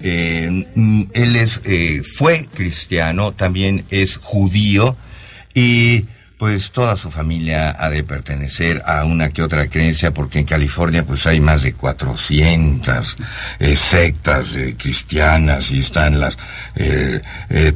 eh, 0.00 0.68
mm, 0.76 1.02
él 1.12 1.34
es, 1.34 1.60
eh, 1.64 2.02
fue 2.04 2.46
cristiano, 2.54 3.32
también 3.32 3.84
es 3.90 4.16
judío, 4.16 4.96
y 5.54 6.04
pues 6.38 6.70
toda 6.70 6.94
su 6.94 7.10
familia 7.10 7.74
ha 7.76 7.90
de 7.90 8.04
pertenecer 8.04 8.80
a 8.86 9.02
una 9.02 9.30
que 9.30 9.42
otra 9.42 9.68
creencia, 9.68 10.14
porque 10.14 10.38
en 10.38 10.44
California 10.44 11.04
pues 11.04 11.26
hay 11.26 11.40
más 11.40 11.64
de 11.64 11.72
400 11.72 13.16
eh, 13.58 13.74
sectas 13.74 14.54
eh, 14.54 14.76
cristianas 14.78 15.72
y 15.72 15.80
están 15.80 16.20
las 16.20 16.38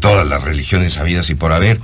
todas 0.01 0.29
las 0.29 0.45
religiones 0.45 0.97
habidas 0.97 1.29
y 1.31 1.35
por 1.35 1.51
haber. 1.51 1.81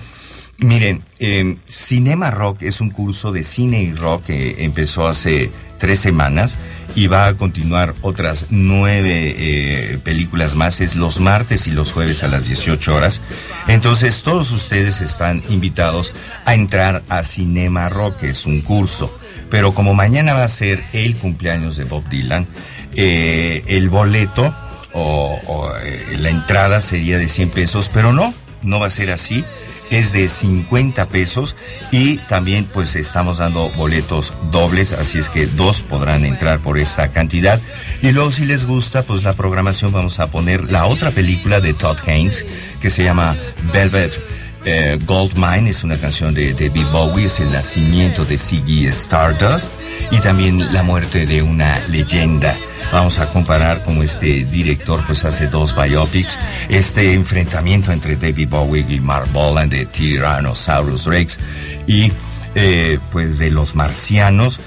Miren, 0.61 1.03
eh, 1.19 1.57
Cinema 1.69 2.31
Rock 2.31 2.63
es 2.63 2.81
un 2.81 2.91
curso 2.91 3.33
de 3.33 3.45
cine 3.45 3.83
y 3.83 3.95
rock 3.95 4.27
que 4.27 4.65
empezó 4.65 5.07
hace 5.07 5.51
tres 5.79 6.01
semanas 6.01 6.57
y 6.95 7.07
va 7.07 7.27
a 7.27 7.35
continuar 7.35 7.95
otras 8.03 8.47
nueve 8.51 9.35
eh, 9.39 9.99
películas 10.05 10.55
más. 10.57 10.81
Es 10.81 10.97
los 10.97 11.19
martes 11.19 11.67
y 11.67 11.71
los 11.71 11.93
jueves 11.93 12.23
a 12.23 12.29
las 12.29 12.47
18 12.47 12.95
horas. 12.95 13.23
Entonces 13.69 14.23
todos 14.23 14.51
ustedes 14.53 15.01
están 15.01 15.43
invitados 15.49 16.13
a 16.45 16.55
entrar 16.55 17.03
a 17.09 17.25
Cinema 17.25 17.89
Rock, 17.89 18.19
que 18.19 18.31
es 18.31 18.45
un 18.45 18.61
curso. 18.61 19.19
Pero 19.49 19.73
como 19.73 19.95
mañana 19.95 20.35
va 20.35 20.45
a 20.45 20.49
ser 20.49 20.85
el 20.93 21.17
cumpleaños 21.17 21.77
de 21.77 21.85
Bob 21.85 22.07
Dylan, 22.09 22.47
eh, 22.95 23.65
el 23.67 23.89
boleto 23.89 24.55
o, 24.93 25.41
o, 25.47 25.77
eh, 25.79 26.05
la 26.19 26.29
entrada 26.29 26.81
sería 26.81 27.19
de 27.19 27.29
100 27.29 27.51
pesos, 27.51 27.91
pero 27.93 28.13
no, 28.13 28.35
no 28.63 28.79
va 28.79 28.89
a 28.89 28.91
ser 28.91 29.11
así 29.11 29.45
es 29.91 30.13
de 30.13 30.29
50 30.29 31.09
pesos 31.09 31.57
y 31.91 32.17
también 32.17 32.65
pues 32.65 32.97
estamos 32.97 33.39
dando 33.39 33.69
boletos 33.71 34.33
dobles, 34.51 34.93
así 34.93 35.19
es 35.19 35.29
que 35.29 35.47
dos 35.47 35.83
podrán 35.83 36.25
entrar 36.25 36.61
por 36.61 36.79
esta 36.79 37.09
cantidad. 37.09 37.61
Y 38.03 38.13
luego 38.13 38.33
si 38.33 38.45
les 38.45 38.65
gusta 38.65 39.03
pues 39.03 39.25
la 39.25 39.35
programación 39.35 39.93
vamos 39.93 40.21
a 40.21 40.31
poner 40.31 40.71
la 40.71 40.87
otra 40.87 41.11
película 41.11 41.61
de 41.61 41.75
Todd 41.75 41.99
Haynes 42.07 42.47
que 42.81 42.91
se 42.91 43.05
llama 43.05 43.37
Velvet. 43.73 44.40
Eh, 44.65 44.99
Gold 45.07 45.37
Mine 45.37 45.71
es 45.71 45.85
una 45.85 45.97
canción 45.97 46.35
de 46.35 46.53
David 46.53 46.85
Bowie, 46.93 47.27
es 47.27 47.41
el 47.41 47.51
nacimiento 47.51 48.25
de 48.25 48.37
Ziggy 48.37 48.87
Stardust 48.89 49.73
y 50.11 50.19
también 50.19 50.73
la 50.73 50.83
muerte 50.83 51.25
de 51.25 51.43
una 51.43 51.79
leyenda. 51.89 52.55
Vamos 52.93 53.19
a 53.21 53.27
comparar 53.33 53.83
como 53.85 54.03
este 54.03 54.45
director 54.45 55.01
pues 55.07 55.25
hace 55.25 55.47
dos 55.47 55.75
biopics, 55.75 56.39
este 56.69 57.15
enfrentamiento 57.15 57.91
entre 57.93 58.17
David 58.17 58.49
Bowie 58.49 58.85
y 58.89 59.01
Mark 59.01 59.29
Boland 59.33 59.73
de 59.73 59.87
Tyrannosaurus 59.87 61.07
Rex 61.07 61.39
y 61.87 62.13
eh, 62.55 62.99
pues 63.13 63.39
de 63.39 63.51
los 63.51 63.75
marcianos. 63.75 64.61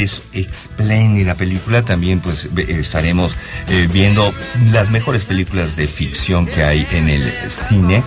Es 0.00 0.22
espléndida 0.32 1.34
película, 1.34 1.84
también 1.84 2.20
pues 2.20 2.48
estaremos 2.66 3.36
eh, 3.68 3.86
viendo 3.92 4.32
las 4.72 4.90
mejores 4.90 5.24
películas 5.24 5.76
de 5.76 5.86
ficción 5.86 6.46
que 6.46 6.62
hay 6.64 6.86
en 6.92 7.10
el 7.10 7.30
cine. 7.50 8.02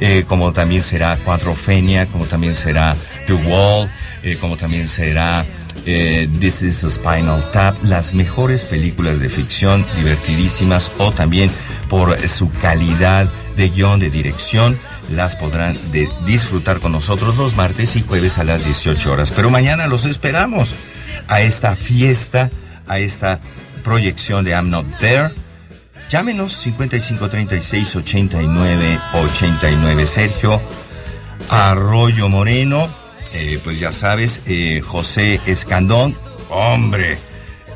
Eh, 0.00 0.24
como 0.28 0.52
también 0.52 0.82
será 0.82 1.16
Cuatrofenia, 1.16 2.04
como 2.06 2.26
también 2.26 2.54
será 2.54 2.94
The 3.26 3.32
Wall, 3.32 3.88
eh, 4.22 4.36
como 4.38 4.58
también 4.58 4.88
será 4.88 5.46
This 5.86 6.62
is 6.62 6.84
a 6.84 6.90
Spinal 6.90 7.42
Tap, 7.50 7.82
las 7.82 8.12
mejores 8.12 8.66
películas 8.66 9.18
de 9.18 9.30
ficción 9.30 9.86
divertidísimas 9.96 10.92
o 10.98 11.12
también 11.12 11.50
por 11.88 12.16
su 12.28 12.50
calidad 12.60 13.28
de 13.56 13.70
guion, 13.70 14.00
de 14.00 14.10
dirección, 14.10 14.78
las 15.10 15.34
podrán 15.34 15.78
de 15.92 16.08
disfrutar 16.26 16.78
con 16.78 16.92
nosotros 16.92 17.36
los 17.36 17.56
martes 17.56 17.96
y 17.96 18.02
jueves 18.02 18.36
a 18.38 18.44
las 18.44 18.64
18 18.64 19.12
horas. 19.12 19.32
Pero 19.34 19.50
mañana 19.50 19.86
los 19.86 20.04
esperamos 20.04 20.74
a 21.28 21.40
esta 21.40 21.76
fiesta, 21.76 22.50
a 22.86 22.98
esta 22.98 23.40
proyección 23.82 24.44
de 24.44 24.52
I'm 24.52 24.70
Not 24.70 24.86
There. 24.98 25.30
Llámenos 26.08 26.52
5536 26.52 27.96
89 27.96 28.98
89 29.14 30.06
Sergio 30.06 30.60
Arroyo 31.48 32.28
Moreno, 32.28 32.88
eh, 33.32 33.58
pues 33.62 33.80
ya 33.80 33.92
sabes, 33.92 34.42
eh, 34.46 34.82
José 34.86 35.40
Escandón, 35.46 36.14
hombre, 36.50 37.18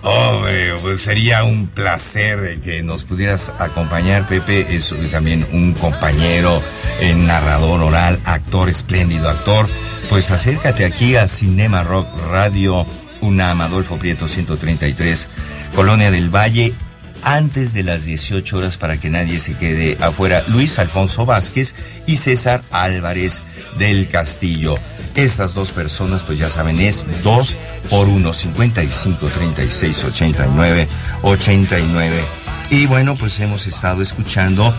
hombre, 0.03 0.75
pues 0.83 1.03
sería 1.03 1.45
un 1.45 1.67
placer 1.69 2.61
que 2.61 2.83
nos 2.83 3.05
pudieras 3.05 3.53
acompañar, 3.59 4.27
Pepe, 4.29 4.67
es 4.77 4.95
también 5.11 5.47
un 5.53 5.73
compañero, 5.75 6.61
eh, 7.01 7.15
narrador 7.15 7.83
oral, 7.83 8.21
actor, 8.25 8.69
espléndido 8.69 9.29
actor, 9.29 9.67
pues 10.09 10.31
acércate 10.31 10.85
aquí 10.85 11.17
a 11.17 11.27
Cinema 11.27 11.83
Rock 11.83 12.07
Radio 12.31 12.87
UNAM, 13.21 13.61
Adolfo 13.61 13.97
Prieto 13.97 14.29
133, 14.29 15.29
Colonia 15.75 16.11
del 16.11 16.35
Valle, 16.35 16.75
antes 17.23 17.75
de 17.75 17.83
las 17.83 18.05
18 18.05 18.57
horas 18.57 18.77
para 18.77 18.99
que 18.99 19.11
nadie 19.11 19.41
se 19.41 19.55
quede 19.55 19.99
afuera. 20.01 20.45
Luis 20.49 20.79
Alfonso 20.79 21.27
Vázquez 21.27 21.75
y 22.07 22.19
César 22.19 22.63
Álvarez 22.71 23.43
del 23.79 24.09
Castillo. 24.09 24.77
Estas 25.17 25.55
dos 25.55 25.71
personas, 25.71 26.23
pues 26.23 26.39
ya 26.39 26.49
saben, 26.49 26.79
es 26.81 27.05
2 27.25 27.57
por 27.91 28.09
1, 28.09 28.33
55, 28.33 29.27
36, 29.27 30.05
89, 30.05 30.89
89. 31.23 32.25
Y 32.71 32.87
bueno, 32.87 33.17
pues 33.17 33.41
hemos 33.41 33.67
estado 33.67 34.03
escuchando 34.03 34.75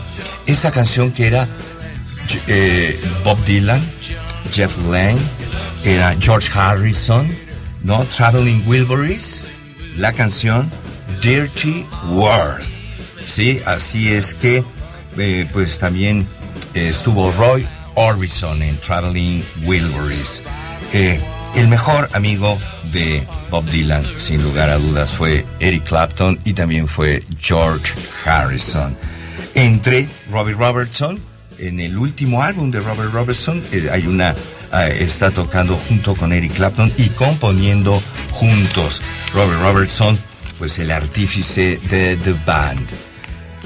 esta 0.46 0.72
canción 0.72 1.12
que 1.12 1.28
era 1.28 1.48
eh, 2.48 3.00
Bob 3.24 3.44
Dylan, 3.46 3.82
Jeff 4.54 4.78
Lynne, 4.86 5.20
era 5.84 6.16
George 6.20 6.50
Harrison, 6.54 7.28
¿no? 7.84 8.04
Traveling 8.06 8.64
Wilburys, 8.66 9.52
la 9.98 10.14
canción 10.14 10.70
Dirty 11.22 11.86
World. 12.10 12.66
Sí, 13.26 13.62
así 13.66 14.10
es 14.10 14.34
que 14.34 14.64
eh, 15.18 15.48
pues 15.52 15.80
también 15.80 16.28
estuvo 16.74 17.32
Roy 17.32 17.68
Orbison 17.96 18.62
en 18.62 18.78
Traveling 18.78 19.44
Wilburys. 19.64 20.42
Eh, 20.94 21.20
el 21.56 21.68
mejor 21.68 22.10
amigo 22.14 22.58
de 22.92 23.26
Bob 23.50 23.66
Dylan, 23.66 24.06
sin 24.18 24.44
lugar 24.44 24.70
a 24.70 24.78
dudas, 24.78 25.12
fue 25.12 25.46
Eric 25.60 25.86
Clapton 25.86 26.40
y 26.46 26.54
también 26.54 26.88
fue 26.88 27.24
George 27.40 27.94
Harrison. 28.24 28.96
Entre 29.56 30.08
Robbie 30.32 30.54
Robertson, 30.54 31.20
en 31.58 31.80
el 31.80 31.98
último 31.98 32.44
álbum 32.44 32.70
de 32.70 32.80
Robert 32.80 33.12
Robertson, 33.12 33.64
eh, 33.72 33.90
hay 33.92 34.06
una 34.06 34.36
eh, 34.74 34.98
está 35.02 35.32
tocando 35.32 35.78
junto 35.78 36.16
con 36.16 36.34
Eric 36.34 36.54
Clapton 36.54 36.92
y 36.98 37.10
componiendo 37.10 38.02
juntos. 38.32 39.02
Robert 39.34 39.62
Robertson 39.62 40.18
pues 40.58 40.80
el 40.80 40.92
artífice 40.92 41.80
de 41.90 42.18
The 42.18 42.34
Band. 42.46 42.88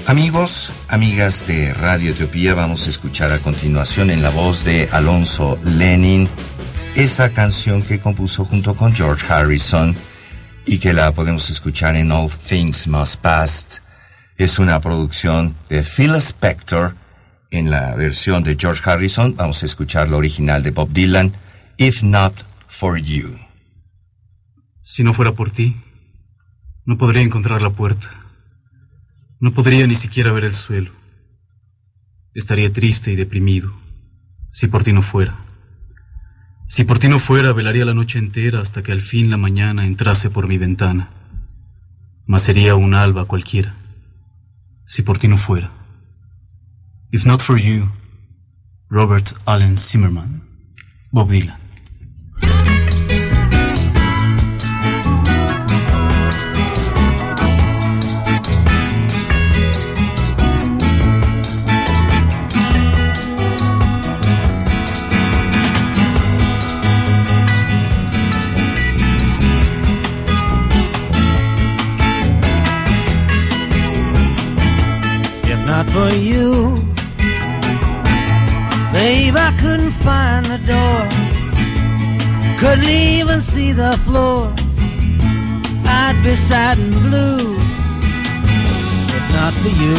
Amigos, 0.08 0.72
amigas 0.89 1.45
de 1.47 1.74
Radio 1.74 2.12
Etiopía, 2.12 2.54
vamos 2.54 2.88
a 2.88 2.89
escuchar 2.89 3.32
a 3.32 3.39
continuación 3.39 4.10
en 4.10 4.22
la 4.22 4.30
voz 4.30 4.66
de 4.66 4.89
Alonso 4.91 5.60
Lenin 5.64 6.28
esta 6.95 7.30
canción 7.30 7.82
que 7.84 7.99
compuso 7.99 8.43
junto 8.45 8.76
con 8.76 8.93
George 8.93 9.26
Harrison 9.32 9.95
y 10.66 10.80
que 10.80 10.93
la 10.93 11.14
podemos 11.14 11.49
escuchar 11.49 11.95
en 11.95 12.12
All 12.12 12.30
Things 12.30 12.88
Must 12.88 13.22
Pass. 13.22 13.82
Es 14.38 14.60
una 14.60 14.82
producción 14.82 15.56
de 15.70 15.84
Phil 15.84 16.16
Spector 16.16 16.95
en 17.52 17.70
la 17.70 17.95
versión 17.95 18.43
de 18.43 18.58
George 18.60 18.82
Harrison. 18.89 19.36
Vamos 19.36 19.62
a 19.62 19.66
escuchar 19.66 20.10
la 20.10 20.18
original 20.18 20.64
de 20.64 20.72
Bob 20.72 20.91
Dylan, 20.91 21.34
If 21.78 22.02
Not 22.02 22.45
For 22.68 22.97
You. 22.99 23.38
Si 24.82 25.04
no 25.04 25.14
fuera 25.14 25.34
por 25.34 25.52
ti, 25.52 25.78
no 26.86 26.97
podría 26.97 27.22
encontrar 27.22 27.62
la 27.62 27.70
puerta. 27.70 28.10
No 29.39 29.52
podría 29.52 29.86
ni 29.86 29.95
siquiera 29.95 30.32
ver 30.32 30.45
el 30.45 30.54
suelo. 30.54 30.91
Estaría 32.34 32.72
triste 32.72 33.12
y 33.12 33.16
deprimido 33.16 33.82
si 34.52 34.68
por 34.68 34.84
ti 34.84 34.93
no 34.93 35.02
fuera. 35.02 35.38
Si 36.68 36.84
por 36.84 36.99
ti 36.99 37.08
no 37.08 37.20
fuera, 37.20 37.54
velaría 37.54 37.86
la 37.86 37.93
noche 37.93 38.20
entera 38.20 38.60
hasta 38.60 38.84
que 38.84 38.91
al 38.91 39.02
fin 39.02 39.30
la 39.30 39.38
mañana 39.38 39.86
entrase 39.86 40.30
por 40.30 40.47
mi 40.47 40.58
ventana. 40.58 41.10
Mas 42.26 42.43
sería 42.43 42.76
un 42.76 42.93
alba 42.93 43.26
cualquiera. 43.26 43.76
Si 44.86 45.02
por 45.02 45.18
ti 45.18 45.28
no 45.28 45.38
fuera. 45.38 45.72
If 47.14 47.26
not 47.26 47.41
for 47.41 47.57
you, 47.57 47.89
Robert 48.89 49.34
Allen 49.45 49.76
Zimmerman, 49.76 50.41
Bob 51.12 51.28
Dylan. 51.28 51.57
not 75.72 75.89
for 75.91 76.14
you. 76.16 76.91
Babe, 79.02 79.36
I 79.36 79.52
couldn't 79.60 79.95
find 80.08 80.45
the 80.45 80.60
door. 80.74 81.02
Couldn't 82.60 82.86
even 82.86 83.41
see 83.41 83.72
the 83.72 83.93
floor. 84.06 84.54
I'd 85.84 86.22
be 86.24 86.36
sad 86.36 86.78
and 86.78 86.93
blue 87.06 87.58
if 89.18 89.26
not 89.38 89.54
for 89.62 89.74
you. 89.84 89.97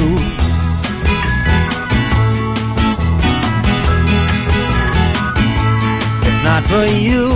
If 6.29 6.37
not 6.45 6.63
for 6.71 6.87
you. 7.09 7.27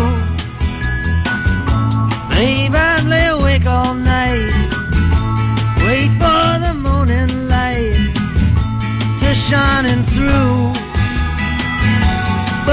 Maybe 2.30 2.76
I'd 2.76 3.06
lay 3.06 3.26
awake 3.26 3.66
all 3.66 3.94
night, 3.94 4.54
wait 5.84 6.12
for 6.20 6.48
the 6.64 6.74
morning 6.86 7.48
light 7.48 8.14
to 9.18 9.34
shining 9.34 10.04
through. 10.04 10.75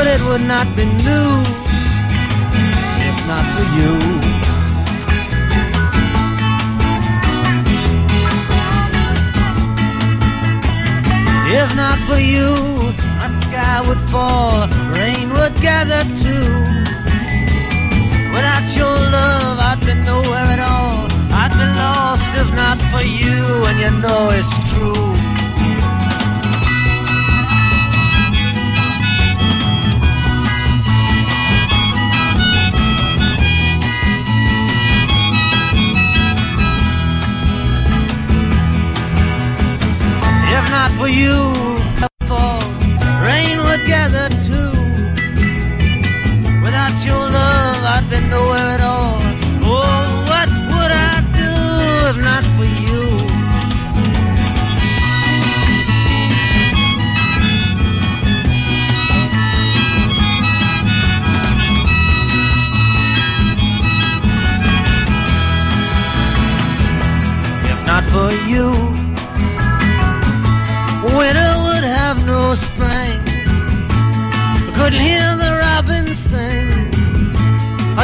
But 0.03 0.19
it 0.19 0.25
would 0.27 0.41
not 0.41 0.67
be 0.75 0.83
new 0.83 1.29
if 3.07 3.17
not 3.25 3.45
for 3.55 3.65
you. 3.77 3.91
If 11.55 11.69
not 11.77 11.97
for 11.99 12.19
you, 12.19 12.51
my 13.17 13.29
sky 13.43 13.81
would 13.87 14.01
fall, 14.11 14.67
rain 14.91 15.29
would 15.29 15.55
gather 15.61 16.03
too. 16.19 16.51
Without 18.35 18.67
your 18.75 18.97
love, 19.17 19.57
I'd 19.69 19.79
be 19.85 19.93
nowhere 19.93 20.49
at 20.55 20.59
all. 20.59 21.07
I'd 21.31 21.53
be 21.53 21.67
lost 21.79 22.29
if 22.41 22.49
not 22.53 22.77
for 22.91 23.05
you, 23.05 23.63
and 23.67 23.79
you 23.79 23.91
know 24.01 24.31
it's 24.31 24.53
true. 24.73 25.12
Not 40.73 40.91
for 40.93 41.07
you, 41.07 41.62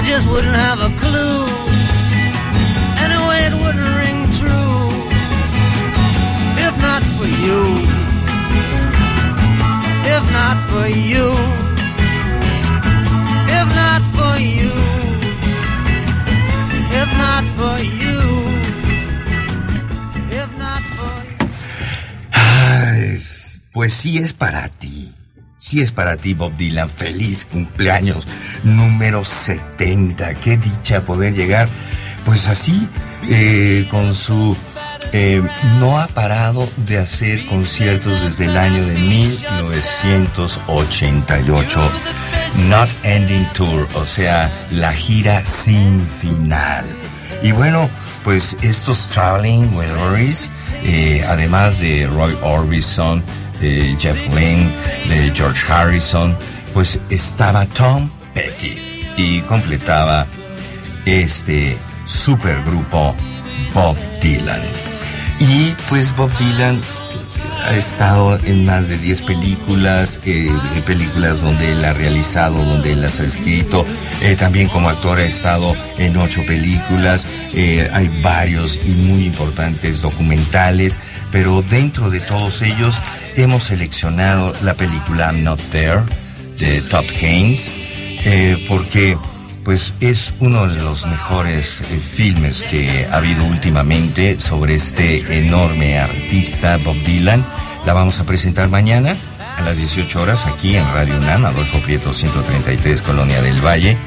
just 0.09 0.27
wouldn't 0.27 0.55
have 0.55 0.79
a 0.79 0.89
clue. 1.03 1.45
Anyway, 3.05 3.39
it 3.49 3.53
wouldn't 3.61 3.91
ring 4.01 4.19
true. 4.39 4.81
If 6.65 6.73
not 6.87 7.03
for 7.15 7.29
you. 7.45 7.61
If 10.15 10.23
not 10.39 10.57
for 10.71 10.87
you. 11.11 11.27
If 13.59 13.67
not 13.81 14.01
for 14.15 14.35
you. 14.57 14.73
If 17.01 17.09
not 17.23 17.43
for 17.59 17.77
you. 18.03 18.19
If 20.41 20.49
not 20.57 20.81
for 20.97 21.17
you. 21.29 21.47
Ah, 22.33 22.97
es- 23.13 23.61
pues 23.73 23.93
sí 23.93 24.17
es 24.17 24.33
para 24.33 24.69
ti. 24.69 24.98
Sí 25.61 25.81
es 25.81 25.91
para 25.91 26.15
ti, 26.15 26.33
Bob 26.33 26.55
Dylan. 26.55 26.89
Feliz 26.89 27.43
cumpleaños 27.45 28.25
número 28.63 29.25
70. 29.25 30.33
Qué 30.35 30.55
dicha 30.57 31.01
poder 31.01 31.33
llegar. 31.33 31.67
Pues 32.25 32.47
así, 32.47 32.87
eh, 33.29 33.85
con 33.91 34.15
su... 34.15 34.55
eh, 35.11 35.41
no 35.79 35.99
ha 35.99 36.07
parado 36.07 36.69
de 36.87 36.99
hacer 36.99 37.45
conciertos 37.45 38.21
desde 38.23 38.45
el 38.45 38.55
año 38.55 38.85
de 38.85 38.93
1988. 38.95 41.91
Not 42.69 42.89
Ending 43.03 43.45
Tour, 43.53 43.85
o 43.95 44.05
sea, 44.05 44.49
la 44.71 44.93
gira 44.93 45.45
sin 45.45 45.99
final. 46.21 46.85
Y 47.43 47.51
bueno, 47.51 47.89
pues 48.23 48.55
estos 48.61 49.09
Traveling 49.09 49.75
Wilburys, 49.75 50.49
eh, 50.83 51.21
además 51.27 51.79
de 51.79 52.07
Roy 52.07 52.33
Orbison, 52.43 53.21
Jeff 53.59 54.17
Lynne, 54.33 54.71
de 55.07 55.31
George 55.35 55.71
Harrison, 55.71 56.35
pues 56.73 56.99
estaba 57.09 57.65
Tom 57.65 58.09
Petty 58.33 58.77
y 59.17 59.41
completaba 59.41 60.25
este 61.05 61.77
supergrupo 62.05 63.15
Bob 63.73 63.97
Dylan. 64.21 64.61
Y 65.39 65.73
pues 65.89 66.15
Bob 66.15 66.31
Dylan 66.37 66.77
ha 67.65 67.75
estado 67.75 68.37
en 68.45 68.65
más 68.65 68.87
de 68.87 68.97
10 68.97 69.21
películas, 69.23 70.19
eh, 70.25 70.49
películas 70.85 71.41
donde 71.41 71.71
él 71.71 71.83
ha 71.85 71.93
realizado, 71.93 72.63
donde 72.63 72.93
él 72.93 73.01
las 73.01 73.19
ha 73.19 73.25
escrito. 73.25 73.85
Eh, 74.21 74.35
también 74.35 74.69
como 74.69 74.89
actor 74.89 75.19
ha 75.19 75.25
estado 75.25 75.75
en 75.97 76.17
ocho 76.17 76.43
películas. 76.45 77.27
Eh, 77.53 77.89
hay 77.93 78.07
varios 78.21 78.79
y 78.83 78.89
muy 78.89 79.25
importantes 79.25 80.01
documentales, 80.01 80.99
pero 81.31 81.61
dentro 81.61 82.09
de 82.09 82.19
todos 82.19 82.61
ellos 82.61 82.95
hemos 83.35 83.63
seleccionado 83.63 84.53
la 84.63 84.73
película 84.73 85.31
I'm 85.31 85.43
Not 85.43 85.59
There 85.71 86.03
de 86.57 86.81
Top 86.81 87.05
Haynes, 87.21 87.73
eh, 88.25 88.63
porque 88.67 89.17
pues 89.63 89.93
es 89.99 90.33
uno 90.39 90.67
de 90.67 90.81
los 90.81 91.05
mejores 91.05 91.81
eh, 91.81 91.99
filmes 91.99 92.63
que 92.63 93.07
ha 93.11 93.17
habido 93.17 93.45
últimamente 93.45 94.39
sobre 94.39 94.75
este 94.75 95.39
enorme 95.39 95.99
artista 95.99 96.77
Bob 96.77 96.97
Dylan. 97.05 97.45
La 97.85 97.93
vamos 97.93 98.19
a 98.19 98.25
presentar 98.25 98.69
mañana 98.69 99.15
a 99.57 99.61
las 99.61 99.77
18 99.77 100.21
horas 100.21 100.45
aquí 100.47 100.75
en 100.75 100.85
Radio 100.93 101.17
UNAM, 101.17 101.45
Adolfo 101.45 101.79
Prieto 101.79 102.13
133, 102.13 103.01
Colonia 103.01 103.41
del 103.41 103.63
Valle. 103.63 103.97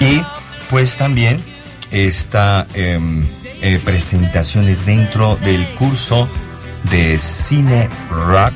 Y 0.00 0.22
pues 0.70 0.96
también 0.96 1.42
está 1.90 2.66
em, 2.74 3.24
eh, 3.62 3.80
presentaciones 3.84 4.86
dentro 4.86 5.36
del 5.36 5.64
curso 5.74 6.28
de 6.90 7.18
cine 7.18 7.88
rock 8.10 8.54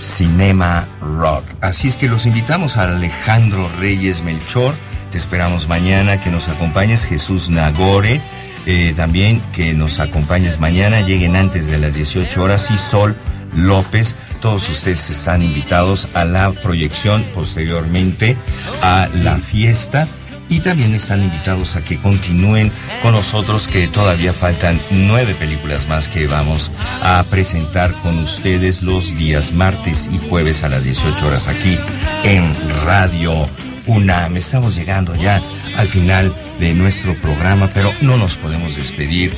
Cinema 0.00 0.86
Rock. 1.00 1.44
Así 1.60 1.88
es 1.88 1.96
que 1.96 2.08
los 2.08 2.26
invitamos 2.26 2.76
a 2.76 2.82
Alejandro 2.82 3.68
Reyes 3.78 4.22
Melchor. 4.22 4.74
Te 5.10 5.18
esperamos 5.18 5.68
mañana 5.68 6.20
que 6.20 6.30
nos 6.30 6.48
acompañes, 6.48 7.04
Jesús 7.04 7.50
Nagore. 7.50 8.20
eh, 8.68 8.94
también 8.96 9.40
que 9.54 9.74
nos 9.74 10.00
acompañes 10.00 10.58
mañana, 10.58 11.00
lleguen 11.00 11.36
antes 11.36 11.68
de 11.68 11.78
las 11.78 11.94
18 11.94 12.42
horas 12.42 12.68
y 12.72 12.78
Sol 12.78 13.14
López. 13.54 14.16
Todos 14.40 14.68
ustedes 14.68 15.08
están 15.08 15.42
invitados 15.42 16.08
a 16.14 16.24
la 16.24 16.50
proyección 16.50 17.24
posteriormente 17.32 18.36
a 18.82 19.08
la 19.22 19.38
fiesta 19.38 20.08
y 20.48 20.60
también 20.60 20.94
están 20.94 21.22
invitados 21.22 21.76
a 21.76 21.82
que 21.82 21.98
continúen 21.98 22.70
con 23.02 23.12
nosotros 23.12 23.68
que 23.68 23.88
todavía 23.88 24.32
faltan 24.32 24.80
nueve 24.90 25.34
películas 25.38 25.88
más 25.88 26.08
que 26.08 26.26
vamos 26.26 26.70
a 27.02 27.24
presentar 27.30 27.92
con 28.02 28.18
ustedes 28.18 28.82
los 28.82 29.16
días 29.16 29.52
martes 29.52 30.08
y 30.12 30.18
jueves 30.28 30.62
a 30.62 30.68
las 30.68 30.84
18 30.84 31.26
horas 31.26 31.48
aquí 31.48 31.76
en 32.24 32.44
Radio 32.84 33.46
UNAM. 33.86 34.36
Estamos 34.36 34.76
llegando 34.76 35.14
ya 35.16 35.40
al 35.76 35.86
final 35.86 36.34
de 36.58 36.74
nuestro 36.74 37.14
programa, 37.20 37.68
pero 37.72 37.92
no 38.00 38.16
nos 38.16 38.36
podemos 38.36 38.76
despedir 38.76 39.34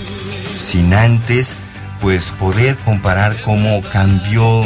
sin 0.56 0.94
antes 0.94 1.56
pues 2.00 2.30
poder 2.30 2.76
comparar 2.76 3.40
cómo 3.42 3.80
cambió 3.82 4.64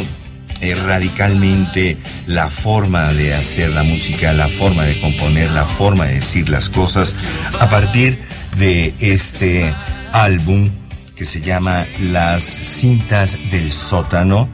eh, 0.61 0.75
radicalmente 0.75 1.97
la 2.27 2.49
forma 2.49 3.11
de 3.13 3.33
hacer 3.33 3.69
la 3.71 3.83
música, 3.83 4.33
la 4.33 4.47
forma 4.47 4.83
de 4.83 4.99
componer, 4.99 5.51
la 5.51 5.65
forma 5.65 6.05
de 6.05 6.15
decir 6.15 6.49
las 6.49 6.69
cosas 6.69 7.15
a 7.59 7.69
partir 7.69 8.19
de 8.57 8.93
este 8.99 9.73
álbum 10.11 10.69
que 11.15 11.25
se 11.25 11.41
llama 11.41 11.85
Las 11.99 12.43
cintas 12.43 13.37
del 13.51 13.71
sótano. 13.71 14.49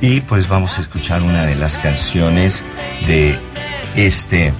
Y 0.00 0.20
pues 0.20 0.48
vamos 0.48 0.78
a 0.78 0.82
escuchar 0.82 1.22
una 1.22 1.44
de 1.46 1.54
las 1.54 1.78
canciones 1.78 2.62
de 3.06 3.38
este 3.96 4.52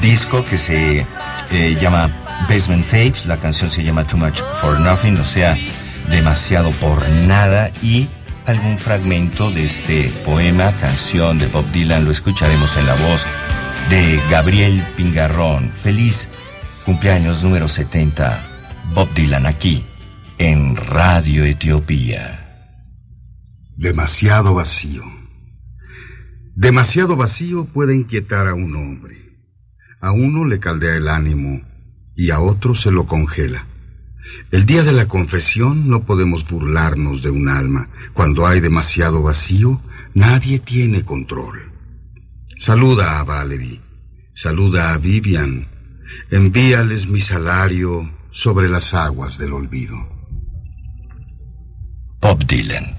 disco 0.00 0.44
que 0.44 0.56
se 0.56 1.04
eh, 1.50 1.78
llama 1.80 2.10
Basement 2.48 2.86
Tapes, 2.86 3.26
la 3.26 3.36
canción 3.36 3.70
se 3.70 3.82
llama 3.82 4.06
Too 4.06 4.18
Much 4.18 4.40
for 4.60 4.78
Nothing, 4.78 5.18
o 5.18 5.24
sea, 5.24 5.56
demasiado 6.08 6.70
por 6.72 7.08
nada. 7.08 7.70
Y 7.82 8.08
algún 8.48 8.78
fragmento 8.78 9.50
de 9.50 9.66
este 9.66 10.10
poema, 10.24 10.74
canción 10.76 11.38
de 11.38 11.46
Bob 11.48 11.70
Dylan, 11.70 12.04
lo 12.04 12.10
escucharemos 12.10 12.76
en 12.76 12.86
la 12.86 12.94
voz 12.94 13.26
de 13.90 14.20
Gabriel 14.30 14.82
Pingarrón. 14.96 15.70
Feliz 15.70 16.28
cumpleaños 16.84 17.42
número 17.42 17.68
70, 17.68 18.42
Bob 18.94 19.12
Dylan 19.14 19.46
aquí 19.46 19.84
en 20.38 20.76
Radio 20.76 21.44
Etiopía. 21.44 22.74
Demasiado 23.76 24.54
vacío. 24.54 25.02
Demasiado 26.54 27.16
vacío 27.16 27.66
puede 27.66 27.94
inquietar 27.94 28.46
a 28.46 28.54
un 28.54 28.74
hombre. 28.76 29.16
A 30.00 30.12
uno 30.12 30.44
le 30.44 30.58
caldea 30.58 30.96
el 30.96 31.08
ánimo 31.08 31.60
y 32.16 32.30
a 32.30 32.40
otro 32.40 32.74
se 32.74 32.90
lo 32.90 33.06
congela. 33.06 33.66
El 34.50 34.66
día 34.66 34.82
de 34.82 34.92
la 34.92 35.08
confesión 35.08 35.88
no 35.88 36.04
podemos 36.04 36.48
burlarnos 36.48 37.22
de 37.22 37.30
un 37.30 37.48
alma. 37.48 37.88
Cuando 38.12 38.46
hay 38.46 38.60
demasiado 38.60 39.22
vacío, 39.22 39.80
nadie 40.14 40.58
tiene 40.58 41.04
control. 41.04 41.72
Saluda 42.56 43.20
a 43.20 43.24
Valerie, 43.24 43.80
saluda 44.34 44.92
a 44.92 44.98
Vivian, 44.98 45.68
envíales 46.30 47.08
mi 47.08 47.20
salario 47.20 48.10
sobre 48.30 48.68
las 48.68 48.94
aguas 48.94 49.38
del 49.38 49.52
olvido. 49.52 49.96
Bob 52.20 52.44
Dylan. 52.46 52.97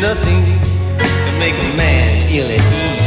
Nothing 0.00 0.44
can 0.98 1.38
make 1.38 1.54
a 1.54 1.76
man 1.76 2.28
ill 2.30 2.48
at 2.48 2.60
ease. 2.60 3.04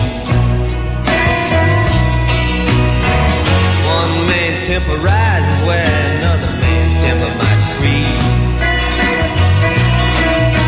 One 3.85 4.13
man's 4.27 4.59
temper 4.67 4.97
rises 5.03 5.67
where 5.67 5.85
another 6.17 6.51
man's 6.59 6.95
temper 7.03 7.31
might 7.41 7.61
freeze. 7.77 8.59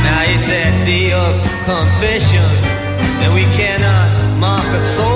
Now 0.06 0.22
it's 0.34 0.48
that 0.48 0.74
day 0.86 1.12
of 1.12 1.34
confession, 1.66 2.50
and 3.24 3.34
we 3.34 3.46
cannot 3.58 4.40
mock 4.40 4.66
a 4.66 4.80
soul. 4.80 5.11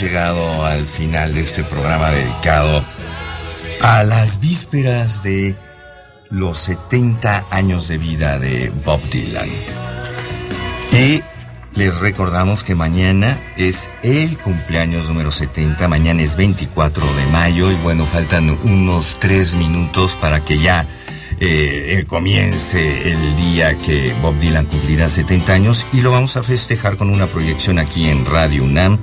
Llegado 0.00 0.64
al 0.64 0.84
final 0.86 1.34
de 1.34 1.40
este 1.40 1.64
programa 1.64 2.10
dedicado 2.10 2.82
a 3.82 4.04
las 4.04 4.38
vísperas 4.38 5.24
de 5.24 5.56
los 6.30 6.58
70 6.58 7.44
años 7.50 7.88
de 7.88 7.98
vida 7.98 8.38
de 8.38 8.70
Bob 8.84 9.00
Dylan. 9.10 9.48
Y 10.92 11.20
les 11.74 11.96
recordamos 11.98 12.62
que 12.62 12.76
mañana 12.76 13.40
es 13.56 13.90
el 14.02 14.38
cumpleaños 14.38 15.08
número 15.08 15.32
70, 15.32 15.88
mañana 15.88 16.22
es 16.22 16.36
24 16.36 17.14
de 17.14 17.26
mayo 17.26 17.72
y 17.72 17.74
bueno, 17.76 18.06
faltan 18.06 18.50
unos 18.50 19.16
tres 19.18 19.54
minutos 19.54 20.14
para 20.14 20.44
que 20.44 20.58
ya 20.58 20.86
eh, 21.40 22.04
comience 22.06 23.10
el 23.10 23.34
día 23.34 23.76
que 23.78 24.14
Bob 24.22 24.38
Dylan 24.38 24.66
cumplirá 24.66 25.08
70 25.08 25.52
años 25.52 25.86
y 25.92 26.02
lo 26.02 26.12
vamos 26.12 26.36
a 26.36 26.44
festejar 26.44 26.96
con 26.96 27.10
una 27.10 27.26
proyección 27.26 27.80
aquí 27.80 28.08
en 28.08 28.26
Radio 28.26 28.62
UNAM 28.62 28.98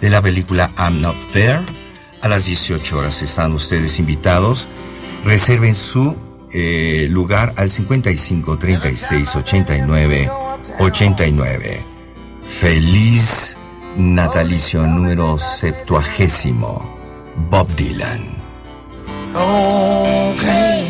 de 0.00 0.10
la 0.10 0.20
película 0.22 0.72
I'm 0.78 1.00
Not 1.00 1.16
There 1.32 1.60
a 2.22 2.28
las 2.28 2.46
18 2.46 2.98
horas. 2.98 3.22
Están 3.22 3.52
ustedes 3.52 3.98
invitados. 3.98 4.66
Reserven 5.24 5.74
su 5.74 6.16
eh, 6.52 7.06
lugar 7.10 7.52
al 7.56 7.70
55 7.70 8.58
36 8.58 9.36
89 9.36 10.30
89. 10.78 11.84
Feliz 12.60 13.56
natalicio 13.96 14.86
número 14.86 15.38
septuagésimo. 15.38 16.94
Bob 17.50 17.68
Dylan. 17.74 18.22
Okay. 19.34 20.88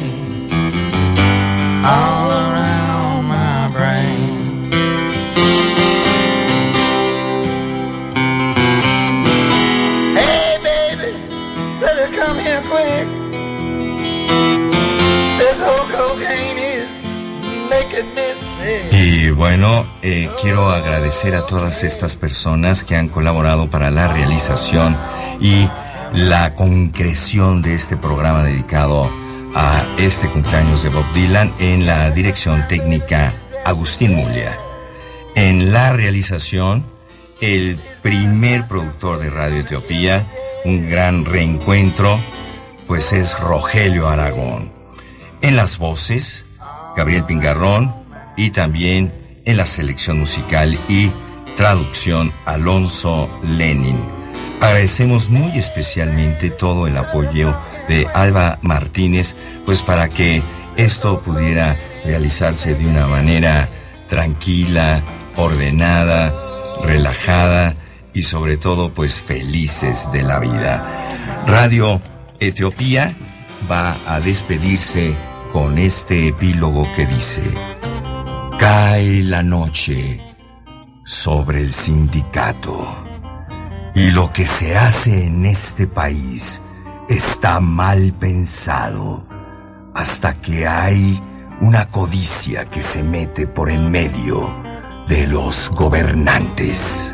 All 1.83 2.24
bueno, 19.35 19.87
eh, 20.03 20.31
quiero 20.41 20.71
agradecer 20.71 21.35
a 21.35 21.47
todas 21.47 21.83
estas 21.83 22.17
personas 22.17 22.85
que 22.85 22.97
han 22.97 23.09
colaborado 23.09 23.69
para 23.69 23.91
la 23.91 24.13
realización 24.13 24.97
y 25.41 25.69
la 26.13 26.55
concreción 26.55 27.61
de 27.61 27.75
este 27.75 27.97
programa 27.97 28.45
dedicado 28.45 29.11
a 29.55 29.83
este 29.99 30.29
cumpleaños 30.29 30.83
de 30.83 30.91
Bob 30.91 31.05
Dylan 31.13 31.53
en 31.59 31.87
la 31.87 32.11
dirección 32.11 32.63
técnica 32.69 33.33
Agustín 33.65 34.15
Mulia. 34.15 34.57
En 35.35 35.73
la 35.73 35.93
realización, 35.93 36.87
el 37.41 37.79
primer 38.03 38.69
productor 38.69 39.19
de 39.19 39.31
Radio 39.31 39.61
Etiopía, 39.61 40.27
un 40.65 40.89
gran 40.89 41.25
reencuentro, 41.25 42.21
pues 42.87 43.13
es 43.13 43.39
Rogelio 43.41 44.09
Aragón. 44.09 44.73
En 45.41 45.57
las 45.57 45.79
voces, 45.79 46.47
Gabriel 46.97 47.25
Pingarrón 47.25 47.95
y 48.37 48.51
también 48.51 49.24
en 49.45 49.57
la 49.57 49.67
selección 49.67 50.19
musical 50.19 50.79
y 50.89 51.11
traducción 51.57 52.33
Alonso 52.45 53.29
Lenin. 53.43 53.99
Agradecemos 54.61 55.29
muy 55.29 55.59
especialmente 55.59 56.51
todo 56.51 56.87
el 56.87 56.97
apoyo 56.97 57.55
de 57.89 58.07
Alba 58.15 58.59
Martínez, 58.63 59.35
pues 59.67 59.83
para 59.83 60.09
que 60.09 60.43
esto 60.77 61.21
pudiera 61.21 61.77
realizarse 62.05 62.75
de 62.75 62.87
una 62.87 63.07
manera 63.07 63.69
tranquila, 64.09 65.03
ordenada, 65.37 66.33
relajada 66.83 67.77
y 68.15 68.23
sobre 68.23 68.57
todo 68.57 68.93
pues 68.93 69.21
felices 69.21 70.11
de 70.13 70.23
la 70.23 70.39
vida. 70.39 70.83
Radio 71.47 72.01
Etiopía 72.41 73.15
va 73.71 73.97
a 74.07 74.21
despedirse 74.21 75.15
con 75.53 75.79
este 75.79 76.29
epílogo 76.29 76.89
que 76.97 77.07
dice, 77.07 77.43
cae 78.59 79.23
la 79.23 79.43
noche 79.43 80.21
sobre 81.05 81.61
el 81.61 81.73
sindicato 81.73 82.87
y 83.95 84.11
lo 84.11 84.31
que 84.31 84.47
se 84.47 84.77
hace 84.77 85.27
en 85.27 85.47
este 85.47 85.87
país 85.87 86.61
está 87.09 87.61
mal 87.61 88.13
pensado 88.13 89.27
hasta 89.95 90.35
que 90.35 90.67
hay 90.67 91.23
una 91.61 91.91
codicia 91.91 92.65
que 92.67 92.83
se 92.83 93.03
mete 93.03 93.47
por 93.47 93.71
el 93.71 93.83
medio 93.89 94.55
de 95.07 95.27
los 95.27 95.71
gobernantes. 95.71 97.14